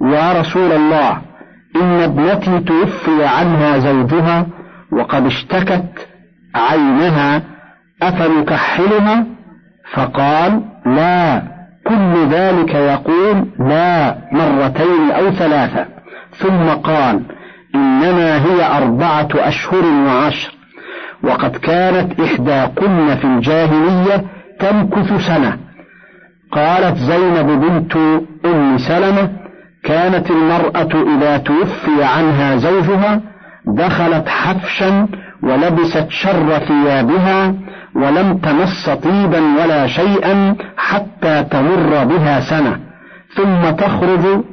يا 0.03 0.41
رسول 0.41 0.73
الله 0.73 1.30
إن 1.77 2.01
ابنتي 2.01 2.61
توفي 2.61 3.25
عنها 3.25 3.79
زوجها 3.79 4.47
وقد 4.93 5.27
اشتكت 5.27 6.09
عينها 6.55 7.43
أفنكحلها؟ 8.03 9.27
فقال 9.93 10.63
لا 10.87 11.43
كل 11.87 12.27
ذلك 12.31 12.75
يقول 12.75 13.47
لا 13.59 14.17
مرتين 14.33 15.11
أو 15.11 15.31
ثلاثة. 15.31 15.87
ثم 16.31 16.69
قال 16.69 17.23
إنما 17.75 18.45
هي 18.45 18.77
أربعة 18.77 19.29
أشهر 19.35 19.85
وعشر. 19.87 20.53
وقد 21.23 21.57
كانت 21.57 22.21
إحداكن 22.21 23.17
في 23.17 23.25
الجاهلية 23.25 24.25
تمكث 24.61 25.27
سنة. 25.27 25.59
قالت 26.53 26.97
زينب 26.97 27.47
بنت 27.47 27.97
أم 28.45 28.79
سلمة 28.79 29.40
كانت 29.85 30.31
المرأة 30.31 31.17
إذا 31.17 31.37
توفي 31.37 32.05
عنها 32.05 32.57
زوجها 32.57 33.21
دخلت 33.67 34.29
حفشا 34.29 35.09
ولبست 35.43 36.07
شر 36.09 36.59
ثيابها 36.59 37.55
ولم 37.95 38.39
تمس 38.39 38.91
طيبا 38.91 39.41
ولا 39.41 39.87
شيئا 39.87 40.57
حتى 40.77 41.45
تمر 41.51 42.05
بها 42.05 42.41
سنة. 42.41 42.79
ثم 43.35 43.71
تخرج 43.71 44.45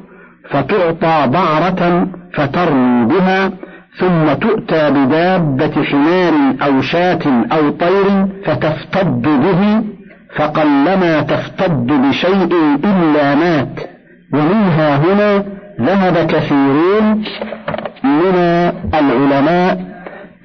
فتعطى 0.50 1.26
بعرة 1.26 2.08
فترمي 2.34 3.06
بها 3.06 3.50
ثم 3.98 4.32
تؤتى 4.32 4.90
بدابة 4.90 5.84
حمار 5.84 6.54
أو 6.62 6.80
شاة 6.80 7.44
أو 7.52 7.70
طير 7.70 8.26
فتفتد 8.44 9.22
به 9.22 9.82
فقلما 10.36 11.20
تفتد 11.20 11.86
بشيء 11.86 12.54
إلا 12.84 13.34
مات. 13.34 13.97
ومنها 14.32 14.96
هنا 14.96 15.44
ذهب 15.80 16.26
كثيرون 16.26 17.24
من 18.04 18.34
العلماء 18.94 19.80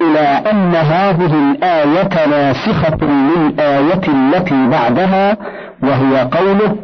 إلى 0.01 0.51
أن 0.51 0.75
هذه 0.75 1.33
الآية 1.51 2.27
ناسخة 2.27 2.97
للآية 3.05 4.01
التي 4.07 4.67
بعدها 4.67 5.37
وهي 5.83 6.27
قوله 6.31 6.75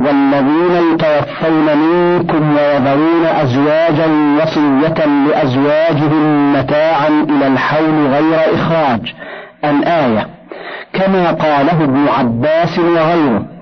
والذين 0.00 0.92
يتوفون 0.92 1.78
منكم 1.78 2.56
ويذرون 2.56 3.26
أزواجا 3.26 4.06
وصية 4.42 5.06
لأزواجهم 5.28 6.52
متاعا 6.52 7.08
إلى 7.08 7.46
الحول 7.46 8.06
غير 8.06 8.54
إخراج 8.54 9.14
الآية. 9.64 10.26
كما 10.92 11.30
قاله 11.30 11.84
ابن 11.84 12.08
عباس 12.08 12.78
وغيره. 12.78 13.53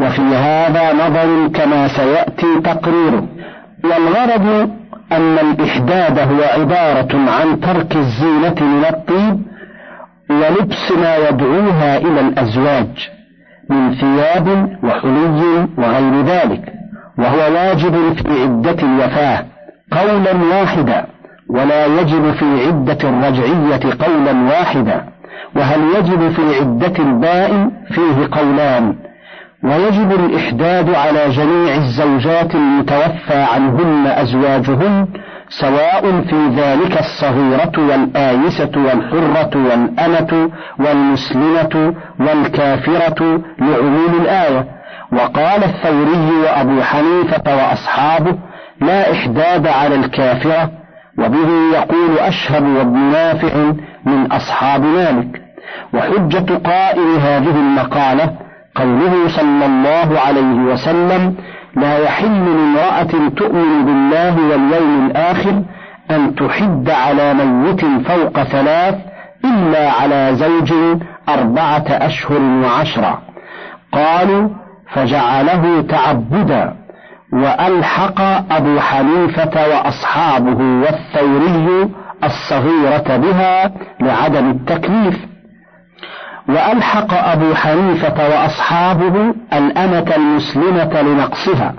وفي 0.00 0.22
هذا 0.22 0.92
نظر 0.92 1.48
كما 1.48 1.88
سيأتي 1.88 2.60
تقريره 2.64 3.26
والغرض 3.84 4.70
أن 5.12 5.38
الإحداد 5.38 6.18
هو 6.18 6.60
عبارة 6.60 7.30
عن 7.30 7.60
ترك 7.60 7.96
الزينة 7.96 8.54
من 8.60 8.84
الطيب 8.84 9.42
ولبس 10.30 10.92
ما 10.92 11.16
يدعوها 11.16 11.96
إلى 11.98 12.20
الأزواج 12.20 13.10
من 13.70 13.94
ثياب 13.94 14.78
وحلي 14.82 15.68
وغير 15.78 16.22
ذلك 16.24 16.72
وهو 17.18 17.38
واجب 17.38 18.12
في 18.12 18.42
عدة 18.42 18.76
الوفاة 18.82 19.44
قولا 19.92 20.32
واحدا 20.52 21.06
ولا 21.48 21.86
يجب 21.86 22.30
في 22.32 22.66
عدة 22.66 23.08
الرجعية 23.08 23.94
قولا 24.06 24.32
واحدا 24.32 25.04
وهل 25.56 25.80
يجب 25.98 26.28
في 26.28 26.42
عدة 26.60 27.04
البائن؟ 27.04 27.70
فيه 27.88 28.28
قولان 28.32 28.94
ويجب 29.64 30.12
الإحداد 30.12 30.94
على 30.94 31.28
جميع 31.28 31.74
الزوجات 31.74 32.54
المتوفى 32.54 33.46
عنهن 33.54 34.06
أزواجهن 34.06 35.06
سواء 35.48 36.20
في 36.20 36.48
ذلك 36.56 36.98
الصغيرة 37.00 37.72
والآيسة 37.78 38.70
والحرة 38.76 39.50
والأمة 39.54 40.50
والمسلمة 40.78 41.94
والكافرة 42.20 43.42
لعموم 43.58 44.20
الآية. 44.20 44.64
وقال 45.12 45.64
الثوري 45.64 46.30
وأبو 46.44 46.82
حنيفة 46.82 47.56
وأصحابه 47.56 48.38
لا 48.80 49.12
إحداد 49.12 49.66
على 49.66 49.94
الكافرة 49.94 50.70
وبه 51.18 51.48
يقول 51.74 52.18
أشهب 52.18 52.62
وابن 52.62 52.98
نافع 52.98 53.72
من 54.06 54.32
أصحاب 54.32 54.84
مالك. 54.84 55.42
وحجة 55.94 56.54
قائل 56.54 57.18
هذه 57.20 57.56
المقالة 57.56 58.49
قوله 58.74 59.28
صلى 59.28 59.66
الله 59.66 60.20
عليه 60.20 60.72
وسلم 60.72 61.34
لا 61.76 61.98
يحل 61.98 62.44
لامرأة 62.44 63.28
تؤمن 63.36 63.84
بالله 63.84 64.36
واليوم 64.50 65.06
الآخر 65.06 65.62
أن 66.10 66.34
تحد 66.34 66.90
على 66.90 67.34
ميت 67.34 67.84
فوق 67.84 68.42
ثلاث 68.42 68.94
إلا 69.44 69.90
على 69.90 70.30
زوج 70.34 70.72
أربعة 71.28 71.84
أشهر 71.88 72.42
وعشرة 72.42 73.22
قالوا 73.92 74.48
فجعله 74.92 75.82
تعبدا 75.88 76.74
وألحق 77.32 78.20
أبو 78.50 78.80
حنيفة 78.80 79.68
وأصحابه 79.68 80.58
والثوري 80.82 81.90
الصغيرة 82.24 83.16
بها 83.16 83.72
لعدم 84.00 84.50
التكليف 84.50 85.29
وألحق 86.50 87.14
أبو 87.14 87.54
حنيفة 87.54 88.28
وأصحابه 88.28 89.34
الأمة 89.52 90.16
المسلمة 90.16 91.02
لنقصها 91.02 91.74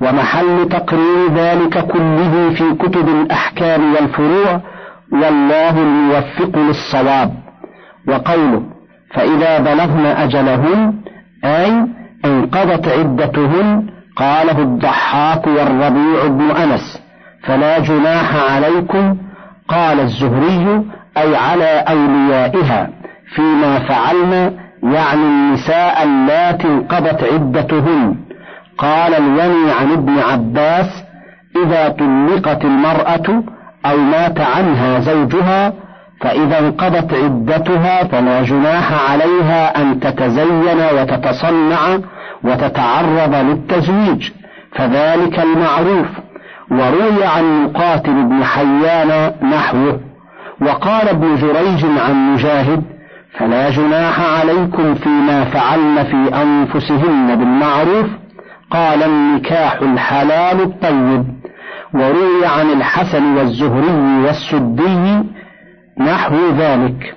ومحل 0.00 0.68
تقرير 0.68 1.32
ذلك 1.34 1.86
كله 1.86 2.50
في 2.54 2.74
كتب 2.74 3.08
الأحكام 3.08 3.94
والفروع 3.94 4.60
والله 5.12 5.82
الموفق 5.82 6.58
للصواب. 6.58 7.46
وقوله 8.08 8.62
فإذا 9.14 9.58
بلغن 9.58 10.06
أجلهن 10.06 10.94
أي 11.44 11.86
انقضت 12.24 12.88
عدتهن 12.88 13.86
قاله 14.16 14.58
الضحاك 14.62 15.46
والربيع 15.46 16.26
بن 16.26 16.50
أنس 16.50 17.02
فلا 17.42 17.78
جناح 17.78 18.52
عليكم 18.52 19.16
قال 19.68 20.00
الزهري 20.00 20.82
أي 21.16 21.36
على 21.36 21.84
أوليائها. 21.88 22.88
فيما 23.34 23.78
فعلن 23.78 24.56
يعني 24.82 25.22
النساء 25.22 26.04
اللاتي 26.04 26.68
انقضت 26.68 27.24
عدتهن. 27.32 28.16
قال 28.78 29.14
الوني 29.14 29.70
عن 29.80 29.92
ابن 29.92 30.18
عباس 30.18 31.04
إذا 31.64 31.88
طلقت 31.88 32.64
المرأة 32.64 33.42
أو 33.86 33.96
مات 33.96 34.40
عنها 34.40 35.00
زوجها 35.00 35.72
فإذا 36.20 36.58
انقضت 36.58 37.14
عدتها 37.14 38.04
فلا 38.04 38.42
جناح 38.42 39.10
عليها 39.10 39.82
أن 39.82 40.00
تتزين 40.00 40.78
وتتصنع 41.00 41.98
وتتعرض 42.44 43.34
للتزويج 43.34 44.30
فذلك 44.72 45.38
المعروف. 45.38 46.06
وروي 46.70 47.24
عن 47.24 47.64
مقاتل 47.64 48.24
بن 48.24 48.44
حيان 48.44 49.32
نحوه. 49.42 50.00
وقال 50.60 51.08
ابن 51.08 51.36
جريج 51.36 51.84
عن 51.98 52.32
مجاهد 52.32 52.95
فلا 53.38 53.70
جناح 53.70 54.20
عليكم 54.20 54.94
فيما 54.94 55.44
فعلن 55.44 56.04
في 56.04 56.42
أنفسهن 56.42 57.34
بالمعروف 57.36 58.06
قال 58.70 59.02
النكاح 59.02 59.78
الحلال 59.82 60.60
الطيب. 60.60 61.24
وروي 61.94 62.46
عن 62.46 62.70
الحسن 62.72 63.36
والزهري 63.36 64.24
والسدي 64.24 65.24
نحو 65.98 66.36
ذلك. 66.58 67.16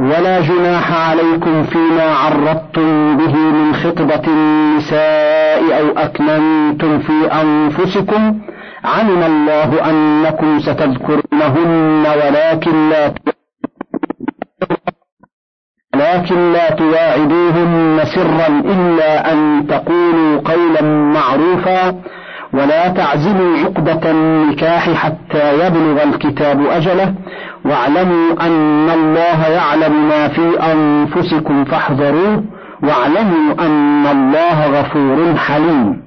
ولا 0.00 0.40
جناح 0.40 0.92
عليكم 0.92 1.62
فيما 1.62 2.14
عرضتم 2.14 3.16
به 3.16 3.36
من 3.36 3.74
خطبة 3.74 4.22
النساء 4.28 5.80
أو 5.80 5.98
أكننتم 5.98 6.98
في 6.98 7.32
أنفسكم. 7.42 8.40
علم 8.84 9.22
الله 9.22 9.90
أنكم 9.90 10.60
ستذكرونهن 10.60 12.04
ولكن 12.06 12.90
لا 12.90 13.08
لكن 15.94 16.52
لا 16.52 16.70
تواعدوهن 16.70 18.00
سرا 18.04 18.46
إلا 18.48 19.32
أن 19.32 19.66
تقولوا 19.68 20.40
قولا 20.44 20.82
معروفا 21.12 22.00
ولا 22.52 22.88
تعزموا 22.88 23.58
عقدة 23.58 24.10
النكاح 24.10 24.90
حتى 24.90 25.66
يبلغ 25.66 26.02
الكتاب 26.02 26.66
أجله 26.66 27.14
واعلموا 27.64 28.46
أن 28.46 28.90
الله 28.90 29.48
يعلم 29.48 30.08
ما 30.08 30.28
في 30.28 30.72
أنفسكم 30.72 31.64
فاحذروه 31.64 32.44
واعلموا 32.82 33.66
أن 33.66 34.06
الله 34.06 34.80
غفور 34.80 35.36
حليم. 35.36 36.02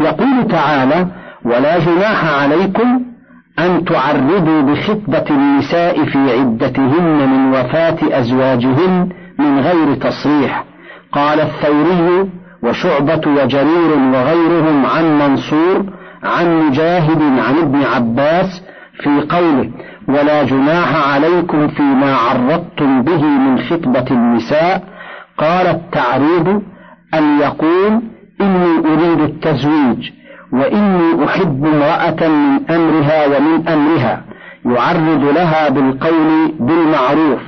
يقول 0.00 0.48
تعالى 0.50 1.06
ولا 1.44 1.78
جناح 1.78 2.42
عليكم 2.42 3.13
أن 3.58 3.84
تعرضوا 3.84 4.60
بخطبة 4.62 5.24
النساء 5.30 6.04
في 6.04 6.18
عدتهن 6.18 7.28
من 7.28 7.50
وفاة 7.50 7.96
أزواجهن 8.20 9.08
من 9.38 9.58
غير 9.60 9.94
تصريح. 9.94 10.64
قال 11.12 11.40
الثوري 11.40 12.28
وشعبة 12.62 13.20
وجرير 13.26 13.90
وغيرهم 14.12 14.86
عن 14.86 15.18
منصور 15.18 15.84
عن 16.24 16.66
مجاهد 16.66 17.22
عن 17.22 17.58
ابن 17.62 17.82
عباس 17.82 18.62
في 19.02 19.20
قوله 19.28 19.70
ولا 20.08 20.42
جناح 20.42 21.08
عليكم 21.14 21.68
فيما 21.68 22.14
عرضتم 22.14 23.02
به 23.02 23.22
من 23.24 23.58
خطبة 23.58 24.04
النساء 24.10 24.82
قال 25.38 25.66
التعريض 25.66 26.62
أن 27.14 27.38
يقول 27.40 28.02
إني 28.40 28.78
أريد 28.78 29.20
التزويج 29.20 30.10
وإني 30.52 31.24
أحب 31.24 31.66
امرأة 31.66 32.28
من 32.28 32.70
أمرها 32.70 33.26
ومن 33.26 33.68
أمرها. 33.68 34.24
يعرض 34.66 35.24
لها 35.24 35.68
بالقول 35.68 36.52
بالمعروف. 36.60 37.40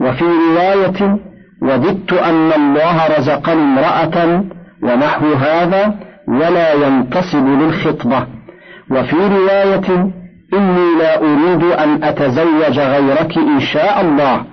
وفي 0.00 0.24
رواية 0.24 1.18
وددت 1.62 2.12
أن 2.12 2.52
الله 2.52 3.18
رزقني 3.18 3.62
امرأة 3.62 4.44
ونحو 4.82 5.32
هذا 5.32 5.94
ولا 6.28 6.72
ينتصب 6.72 7.46
للخطبة. 7.46 8.26
وفي 8.90 9.16
رواية 9.16 10.10
إني 10.54 10.98
لا 10.98 11.18
أريد 11.18 11.64
أن 11.64 12.04
أتزوج 12.04 12.78
غيرك 12.78 13.38
إن 13.38 13.60
شاء 13.60 14.00
الله. 14.00 14.44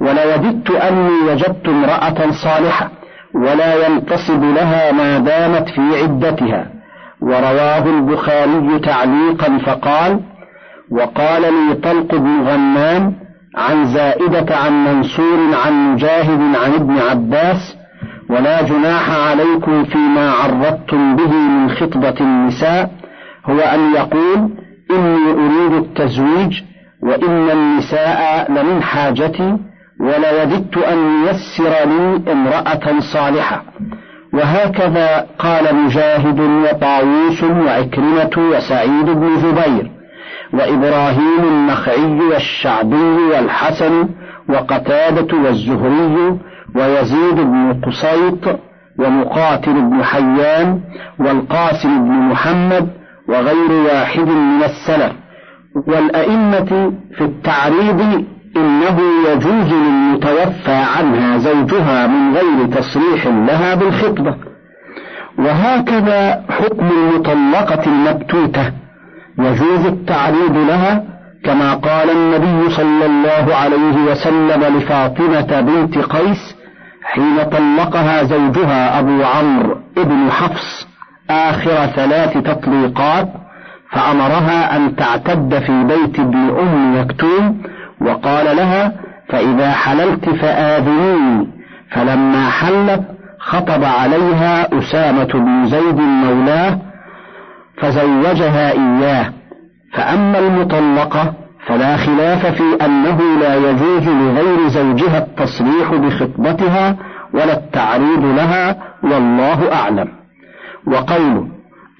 ولوددت 0.00 0.70
أني 0.70 1.10
وجدت 1.30 1.68
امرأة 1.68 2.30
صالحة 2.30 2.90
ولا 3.34 3.86
ينتصب 3.86 4.44
لها 4.44 4.92
ما 4.92 5.18
دامت 5.18 5.68
في 5.68 6.02
عدتها. 6.02 6.77
ورواه 7.20 7.86
البخاري 7.86 8.78
تعليقا 8.78 9.58
فقال 9.58 10.20
وقال 10.90 11.42
لي 11.42 11.74
طلق 11.74 12.14
بن 12.14 12.40
غنام 12.42 13.14
عن 13.56 13.86
زائدة 13.86 14.56
عن 14.56 14.84
منصور 14.84 15.54
عن 15.64 15.92
مجاهد 15.92 16.40
عن 16.64 16.74
ابن 16.74 16.98
عباس 16.98 17.76
ولا 18.30 18.62
جناح 18.62 19.10
عليكم 19.10 19.84
فيما 19.84 20.30
عرضتم 20.30 21.16
به 21.16 21.32
من 21.32 21.70
خطبة 21.70 22.14
النساء 22.20 22.90
هو 23.46 23.58
أن 23.58 23.94
يقول 23.94 24.50
إني 24.90 25.32
أريد 25.32 25.72
التزويج 25.72 26.60
وإن 27.02 27.50
النساء 27.50 28.52
لمن 28.52 28.82
حاجتي 28.82 29.56
ولوددت 30.00 30.76
أن 30.76 30.98
ييسر 31.24 31.88
لي 31.88 32.32
امرأة 32.32 33.00
صالحة. 33.12 33.62
وهكذا 34.32 35.26
قال 35.38 35.74
مجاهد 35.76 36.40
وطاووس 36.40 37.42
وعكرمة 37.44 38.30
وسعيد 38.56 39.04
بن 39.06 39.36
جبير 39.38 39.90
وإبراهيم 40.52 41.44
النخعي 41.44 42.20
والشعبي 42.32 43.16
والحسن 43.32 44.08
وقتادة 44.48 45.36
والزهري 45.36 46.38
ويزيد 46.76 47.34
بن 47.34 47.80
قصيط 47.86 48.58
ومقاتل 48.98 49.72
بن 49.72 50.04
حيان 50.04 50.80
والقاسم 51.20 52.04
بن 52.04 52.12
محمد 52.12 52.88
وغير 53.28 53.72
واحد 53.72 54.28
من 54.28 54.62
السلف 54.64 55.12
والأئمة 55.86 56.92
في 57.16 57.24
التعريض 57.24 58.24
إنه 58.60 59.00
يجوز 59.28 59.72
للمتوفى 59.72 60.72
عنها 60.98 61.38
زوجها 61.38 62.06
من 62.06 62.34
غير 62.36 62.66
تصريح 62.66 63.26
لها 63.26 63.74
بالخطبة. 63.74 64.34
وهكذا 65.38 66.44
حكم 66.50 66.86
المطلقة 66.86 67.86
المبتوتة 67.86 68.72
يجوز 69.38 69.86
التعريض 69.86 70.56
لها 70.56 71.04
كما 71.44 71.74
قال 71.74 72.10
النبي 72.10 72.70
صلى 72.70 73.06
الله 73.06 73.54
عليه 73.54 73.96
وسلم 74.10 74.76
لفاطمة 74.76 75.60
بنت 75.60 75.98
قيس 75.98 76.56
حين 77.04 77.42
طلقها 77.52 78.22
زوجها 78.22 78.98
أبو 78.98 79.22
عمرو 79.24 79.76
ابن 79.98 80.30
حفص 80.30 80.86
آخر 81.30 81.86
ثلاث 81.86 82.38
تطليقات 82.38 83.28
فأمرها 83.90 84.76
أن 84.76 84.96
تعتد 84.96 85.58
في 85.58 85.84
بيت 85.84 86.20
ابن 86.20 86.36
أم 86.58 87.00
مكتوم 87.00 87.62
وقال 88.00 88.56
لها 88.56 88.92
فإذا 89.28 89.70
حللت 89.70 90.30
فآذنيني 90.30 91.48
فلما 91.90 92.50
حلت 92.50 93.02
خطب 93.38 93.84
عليها 93.84 94.78
أسامة 94.78 95.24
بن 95.24 95.66
زيد 95.66 95.98
مولاه 95.98 96.78
فزوجها 97.80 98.72
إياه. 98.72 99.32
فأما 99.92 100.38
المطلقة 100.38 101.32
فلا 101.66 101.96
خلاف 101.96 102.46
في 102.46 102.84
أنه 102.84 103.38
لا 103.40 103.54
يجوز 103.54 104.08
لغير 104.08 104.68
زوجها 104.68 105.18
التصريح 105.18 105.94
بخطبتها 105.94 106.96
ولا 107.34 107.52
التعريض 107.52 108.24
لها 108.24 108.76
والله 109.02 109.72
أعلم. 109.72 110.08
وقوله 110.86 111.48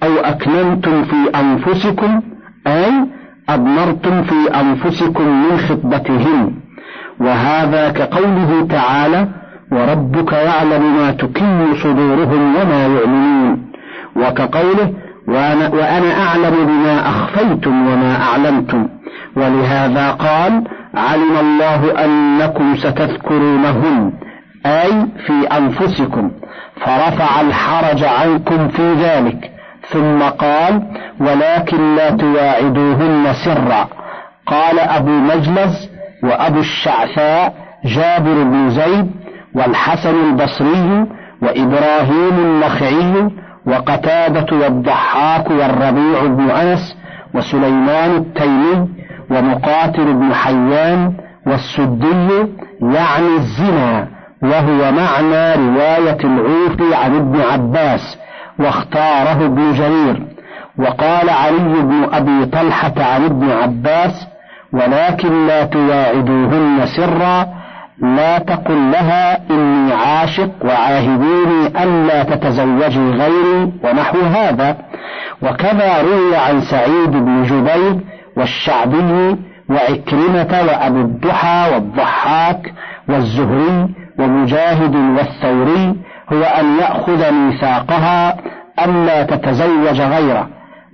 أو 0.03 0.15
أكننتم 0.17 1.03
في 1.03 1.29
أنفسكم 1.39 2.21
أي 2.67 3.05
أضمرتم 3.53 4.23
في 4.23 4.59
أنفسكم 4.61 5.27
من 5.27 5.57
خطبتهن 5.57 6.51
وهذا 7.19 7.89
كقوله 7.89 8.67
تعالى 8.69 9.27
وربك 9.71 10.33
يعلم 10.33 10.95
ما 10.97 11.11
تكن 11.11 11.75
صدورهم 11.83 12.55
وما 12.55 12.87
يعلنون 12.87 13.71
وكقوله 14.15 14.93
وأنا, 15.27 15.69
وأنا 15.69 16.23
أعلم 16.27 16.55
بما 16.65 17.09
أخفيتم 17.09 17.87
وما 17.87 18.21
أعلنتم 18.21 18.87
ولهذا 19.35 20.11
قال 20.11 20.63
علم 20.95 21.37
الله 21.39 22.05
أنكم 22.05 22.75
ستذكرونهن 22.75 24.13
أي 24.65 24.91
في 25.27 25.47
أنفسكم 25.57 26.31
فرفع 26.75 27.41
الحرج 27.41 28.03
عنكم 28.03 28.67
في 28.67 28.93
ذلك 28.93 29.51
ثم 29.91 30.21
قال 30.23 30.81
ولكن 31.19 31.95
لا 31.95 32.09
تواعدوهن 32.09 33.33
سرا. 33.45 33.87
قال 34.47 34.79
أبو 34.79 35.11
مجلس 35.11 35.89
وأبو 36.23 36.59
الشعثاء 36.59 37.53
جابر 37.85 38.43
بن 38.43 38.69
زيد 38.69 39.11
والحسن 39.55 40.15
البصري 40.29 41.05
وإبراهيم 41.41 42.33
النخعي 42.39 43.29
وقتادة 43.67 44.57
والضحاك 44.57 45.49
والربيع 45.51 46.25
بن 46.25 46.49
أنس 46.49 46.97
وسليمان 47.33 48.15
التيمي 48.15 48.87
ومقاتل 49.31 50.13
بن 50.13 50.33
حيان 50.33 51.13
والسدي 51.47 52.47
يعني 52.81 53.35
الزنا 53.37 54.07
وهو 54.43 54.91
معنى 54.91 55.55
رواية 55.55 56.17
العوفي 56.23 56.95
عن 56.95 57.15
ابن 57.15 57.41
عباس. 57.41 58.17
واختاره 58.59 59.45
ابن 59.45 59.73
جرير. 59.73 60.23
وقال 60.79 61.29
علي 61.29 61.81
بن 61.81 62.07
أبي 62.13 62.45
طلحة 62.45 62.93
عن 62.97 63.25
ابن 63.25 63.51
عباس 63.51 64.27
ولكن 64.73 65.47
لا 65.47 65.63
تواعدوهن 65.65 66.85
سرا 66.85 67.47
لا 68.01 68.37
تقل 68.37 68.91
لها 68.91 69.49
إني 69.51 69.93
عاشق 69.93 70.49
وعاهدوني 70.65 71.67
ألا 71.83 72.23
تتزوجي 72.23 73.09
غيري 73.09 73.71
ونحو 73.83 74.19
هذا. 74.21 74.77
وكذا 75.41 76.01
روي 76.01 76.35
عن 76.35 76.61
سعيد 76.61 77.11
بن 77.11 77.43
جبير 77.43 77.99
والشعبي 78.37 79.37
وعكرمة 79.69 80.61
وأبو 80.67 81.01
الضحى 81.01 81.71
والضحاك 81.73 82.73
والزهري 83.09 83.87
ومجاهد 84.19 84.95
والثوري 84.95 85.95
هو 86.33 86.43
أن 86.43 86.79
يأخذ 86.79 87.31
ميثاقها 87.31 88.37
ألا 88.85 89.23
تتزوج 89.23 90.01
غيره. 90.01 90.47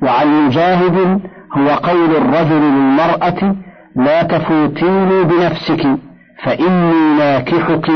وعن 0.04 0.46
مجاهد 0.46 1.22
هو 1.58 1.70
قول 1.70 2.16
الرجل 2.16 2.62
للمرأة 2.62 3.56
لا 3.96 4.24
تفوتيني 4.24 5.24
بنفسك 5.24 5.88
فإني 6.44 7.18
ناكحك. 7.18 7.92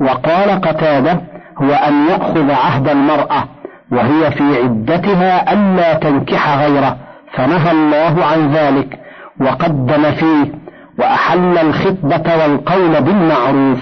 وقال 0.00 0.60
قتادة 0.60 1.20
هو 1.62 1.70
أن 1.70 2.06
يأخذ 2.08 2.50
عهد 2.50 2.88
المرأة 2.88 3.44
وهي 3.92 4.30
في 4.30 4.62
عدتها 4.62 5.52
ألا 5.52 5.94
تنكح 5.94 6.58
غيره 6.58 6.96
فنهى 7.34 7.70
الله 7.70 8.24
عن 8.24 8.50
ذلك 8.52 8.98
وقدم 9.40 10.02
فيه 10.10 10.52
وأحل 10.98 11.58
الخطبة 11.58 12.36
والقول 12.36 13.00
بالمعروف. 13.00 13.78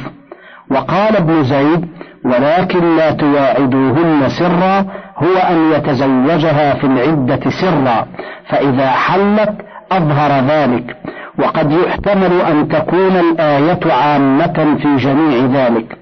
وقال 0.70 1.16
ابن 1.16 1.44
زيد 1.44 1.88
ولكن 2.28 2.96
لا 2.96 3.10
تواعدوهن 3.10 4.28
سرا 4.28 4.84
هو 5.16 5.36
أن 5.50 5.72
يتزوجها 5.72 6.74
في 6.74 6.84
العدة 6.84 7.50
سرا 7.50 8.06
فإذا 8.48 8.90
حلت 8.90 9.54
أظهر 9.92 10.44
ذلك. 10.44 10.96
وقد 11.38 11.72
يحتمل 11.72 12.40
أن 12.40 12.68
تكون 12.68 13.16
الآية 13.16 13.92
عامة 13.92 14.76
في 14.82 14.96
جميع 14.96 15.46
ذلك. 15.46 15.98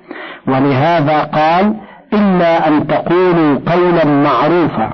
ولهذا 0.49 1.23
قال 1.23 1.75
إلا 2.13 2.69
أن 2.69 2.87
تقولوا 2.87 3.59
قولا 3.67 4.05
معروفا. 4.05 4.91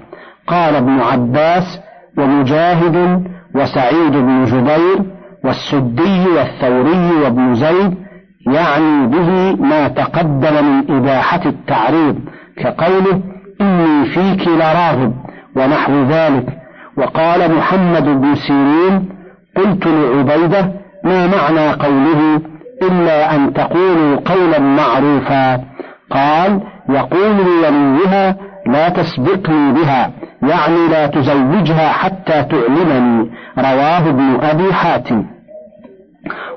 قال 0.47 0.77
ابن 0.77 1.01
عباس 1.01 1.81
ومجاهد 2.19 3.23
وسعيد 3.55 4.13
بن 4.13 4.45
جبير 4.45 4.99
والسدي 5.45 6.29
والثوري 6.37 7.23
وابن 7.25 7.55
زيد 7.55 8.02
يعني 8.47 9.07
به 9.07 9.57
ما 9.63 9.89
تقدم 9.89 10.65
من 10.65 10.91
إباحة 10.97 11.41
التعريض 11.47 12.19
كقوله 12.57 13.21
إني 13.61 14.07
فيك 14.07 14.49
لراغب 14.49 15.13
ونحو 15.57 15.93
ذلك. 16.03 16.47
وقال 16.97 17.57
محمد 17.57 18.05
بن 18.05 18.35
سيرين 18.35 19.09
قلت 19.57 19.87
لعبيدة 19.87 20.73
ما 21.05 21.27
معنى 21.27 21.73
قوله 21.73 22.41
إلا 22.83 23.35
أن 23.35 23.53
تقولوا 23.53 24.17
قولا 24.17 24.59
معروفا؟ 24.59 25.55
قال 26.11 26.61
يقول 26.89 27.37
لوليها 27.63 28.37
لا 28.67 28.89
تسبقني 28.89 29.73
بها 29.73 30.11
يعني 30.43 30.89
لا 30.91 31.07
تزوجها 31.07 31.89
حتى 31.89 32.43
تعلمني 32.43 33.31
رواه 33.59 34.09
ابن 34.09 34.39
أبي 34.43 34.73
حاتم. 34.73 35.25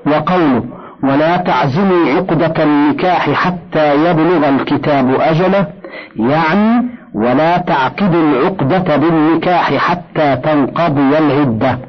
وقوله 0.07 0.63
ولا 1.03 1.37
تعزموا 1.37 2.07
عقدة 2.15 2.63
النكاح 2.63 3.29
حتى 3.29 3.95
يبلغ 3.95 4.49
الكتاب 4.49 5.15
أجله 5.19 5.67
يعني 6.15 6.85
ولا 7.13 7.57
تعقدوا 7.57 8.21
العقدة 8.21 8.97
بالنكاح 8.97 9.73
حتى 9.73 10.35
تنقضي 10.35 11.17
العدة. 11.17 11.79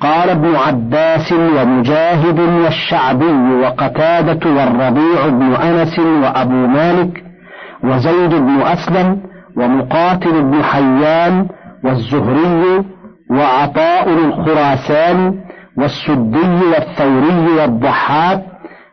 قال 0.00 0.30
ابن 0.30 0.56
عباس 0.56 1.32
ومجاهد 1.32 2.40
والشعبي 2.40 3.54
وقتادة 3.62 4.50
والربيع 4.50 5.28
بن 5.28 5.54
أنس 5.54 5.98
وأبو 5.98 6.66
مالك 6.66 7.24
وزيد 7.84 8.30
بن 8.34 8.62
أسلم 8.62 9.20
ومقاتل 9.56 10.42
بن 10.42 10.62
حيان 10.62 11.46
والزهري 11.84 12.84
وعطاء 13.30 14.08
الخراسان 14.08 15.34
والسدي 15.78 16.64
والثوري 16.72 17.60
والضحاك 17.60 18.42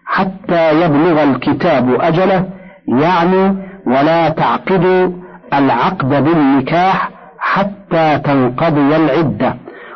حتى 0.06 0.82
يبلغ 0.82 1.24
الكتاب 1.24 2.02
أجله 2.02 2.46
يعني 2.88 3.58
ولا 3.88 4.30
تعقدوا 4.30 5.12
العقد 5.54 6.10
بالنكاح 6.24 7.10
حتى 7.40 8.20
تنقضي 8.24 8.96
العدة. 8.96 9.56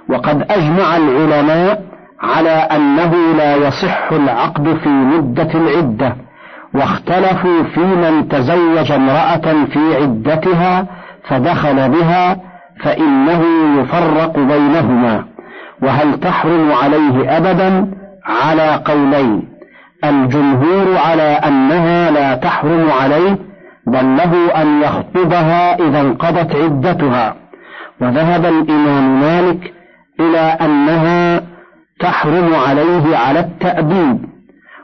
وقد 0.10 0.52
أجمع 0.52 0.98
العلماء 0.98 1.84
على 2.22 2.50
أنه 2.50 3.14
لا 3.38 3.56
يصح 3.56 4.12
العقد 4.12 4.78
في 4.84 4.90
مدة 4.90 5.50
العدة 5.56 6.16
واختلفوا 6.74 7.64
في 7.64 7.80
من 7.80 8.28
تزوج 8.28 8.92
امرأة 8.92 9.66
في 9.66 9.96
عدتها 10.02 10.86
فدخل 11.24 11.90
بها 11.90 12.38
فإنه 12.84 13.44
يفرق 13.80 14.40
بينهما. 14.40 15.26
وهل 15.82 16.20
تحرم 16.20 16.72
عليه 16.72 17.38
أبدا؟ 17.38 17.88
على 18.26 18.82
قولين. 18.86 19.44
الجمهور 20.04 20.98
على 20.98 21.22
أنها 21.22 22.12
لا 22.12 22.36
تحرم 22.36 22.92
عليه 23.02 23.38
بل 23.88 24.18
له 24.18 24.62
أن 24.62 24.82
يخطبها 24.82 25.76
إذا 25.76 26.02
انقضت 26.02 26.56
عدتها. 26.56 27.36
وذهب 28.02 28.46
الإمام 28.46 29.22
مالك 29.22 29.74
إلى 30.20 30.40
أنها 30.40 31.42
تحرم 32.00 32.56
عليه 32.68 33.18
على 33.18 33.40
التأديب 33.40 34.26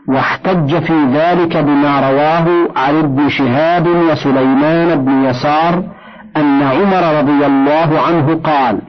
واحتج 0.07 0.79
في 0.79 1.05
ذلك 1.13 1.57
بما 1.57 2.09
رواه 2.09 2.47
عن 2.75 2.99
ابن 2.99 3.29
شهاب 3.29 3.87
وسليمان 3.87 5.05
بن 5.05 5.23
يسار 5.23 5.83
أن 6.37 6.63
عمر 6.63 7.17
رضي 7.19 7.45
الله 7.45 8.01
عنه 8.07 8.35
قال 8.43 8.79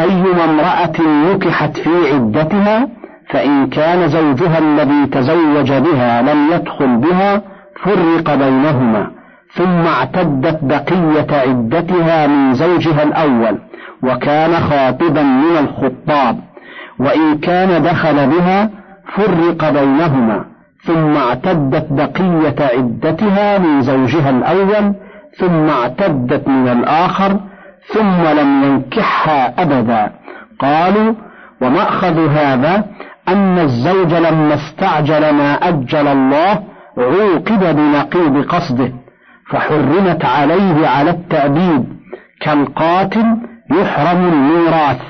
أيما 0.00 0.44
امرأة 0.44 1.00
نكحت 1.32 1.76
في 1.76 2.14
عدتها 2.14 2.88
فإن 3.30 3.66
كان 3.66 4.08
زوجها 4.08 4.58
الذي 4.58 5.06
تزوج 5.06 5.72
بها 5.72 6.22
لم 6.22 6.52
يدخل 6.52 6.96
بها 6.96 7.42
فرق 7.82 8.34
بينهما. 8.34 9.10
ثم 9.52 9.86
اعتدت 9.86 10.58
بقية 10.62 11.26
عدتها 11.48 12.26
من 12.26 12.54
زوجها 12.54 13.02
الأول 13.02 13.58
وكان 14.02 14.60
خاطبا 14.60 15.22
من 15.22 15.56
الخطاب. 15.58 16.38
وإن 16.98 17.38
كان 17.38 17.82
دخل 17.82 18.26
بها 18.26 18.70
فرق 19.16 19.70
بينهما. 19.70 20.44
ثم 20.82 21.16
اعتدت 21.16 21.86
بقية 21.90 22.66
عدتها 22.76 23.58
من 23.58 23.82
زوجها 23.82 24.30
الأول 24.30 24.94
ثم 25.38 25.68
اعتدت 25.68 26.48
من 26.48 26.68
الآخر 26.68 27.40
ثم 27.94 28.22
لم 28.38 28.64
ينكحها 28.64 29.62
أبدا. 29.62 30.12
قالوا 30.60 31.14
ومأخذ 31.62 32.28
هذا 32.28 32.84
أن 33.28 33.58
الزوج 33.58 34.14
لما 34.14 34.54
استعجل 34.54 35.34
ما 35.34 35.52
أجل 35.52 36.08
الله 36.08 36.64
عوقب 36.98 37.76
بنقيض 37.76 38.44
قصده 38.44 38.92
فحرمت 39.50 40.24
عليه 40.24 40.88
على 40.88 41.10
التأديب 41.10 41.84
كالقاتل 42.40 43.36
يحرم 43.70 44.28
الميراث. 44.32 45.00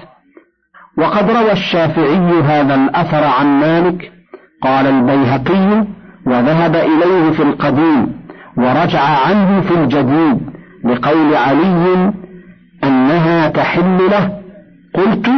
وقد 0.99 1.31
روى 1.31 1.53
الشافعي 1.53 2.43
هذا 2.43 2.75
الأثر 2.75 3.25
عن 3.25 3.61
مالك 3.61 4.13
قال 4.63 4.87
البيهقي 4.87 5.85
وذهب 6.27 6.77
إليه 6.77 7.31
في 7.31 7.43
القديم 7.43 8.19
ورجع 8.57 9.01
عنه 9.27 9.61
في 9.61 9.75
الجديد 9.75 10.41
لقول 10.85 11.35
علي 11.35 12.13
أنها 12.85 13.49
تحل 13.49 13.99
له. 14.11 14.39
قلت 14.95 15.31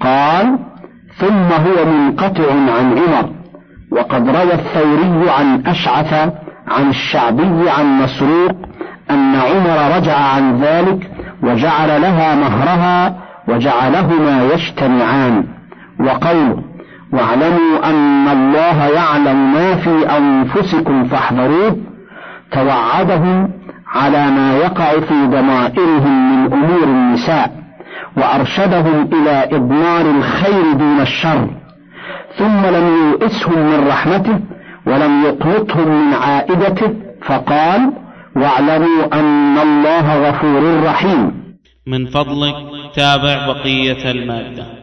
قال 0.00 0.58
ثم 1.16 1.52
هو 1.52 1.84
منقطع 1.86 2.52
عن 2.52 2.98
عمر. 2.98 3.30
وقد 3.92 4.28
روى 4.28 4.54
الثوري 4.54 5.30
عن 5.30 5.62
أشعث 5.66 6.12
عن 6.68 6.88
الشعبي 6.88 7.70
عن 7.70 8.02
مسروق 8.02 8.56
أن 9.10 9.34
عمر 9.34 9.96
رجع 9.96 10.16
عن 10.16 10.60
ذلك 10.60 11.10
وجعل 11.42 12.02
لها 12.02 12.34
مهرها 12.34 13.16
وجعلهما 13.48 14.42
يجتمعان. 14.52 15.44
وقوله 16.00 16.62
واعلموا 17.12 17.90
أن 17.90 18.28
الله 18.28 18.86
يعلم 18.86 19.52
ما 19.52 19.74
في 19.76 20.16
أنفسكم 20.18 21.04
فاحذروه 21.04 21.76
توعدهم 22.52 23.50
على 23.86 24.30
ما 24.30 24.56
يقع 24.56 25.00
في 25.00 25.26
ضمائرهم 25.26 26.32
من 26.32 26.52
أمور 26.52 26.84
النساء 26.84 27.52
وأرشدهم 28.16 29.08
إلى 29.12 29.56
إضمار 29.56 30.10
الخير 30.10 30.72
دون 30.72 31.00
الشر 31.00 31.50
ثم 32.38 32.66
لم 32.66 33.10
يؤسهم 33.10 33.58
من 33.58 33.88
رحمته 33.88 34.40
ولم 34.86 35.24
يقنطهم 35.24 35.88
من 35.88 36.14
عائدته 36.14 36.94
فقال 37.22 37.92
واعلموا 38.36 39.04
أن 39.12 39.58
الله 39.58 40.28
غفور 40.28 40.82
رحيم. 40.84 41.32
من 41.86 42.06
فضلك 42.06 42.54
تابع 42.94 43.46
بقية 43.46 44.10
المادة. 44.10 44.75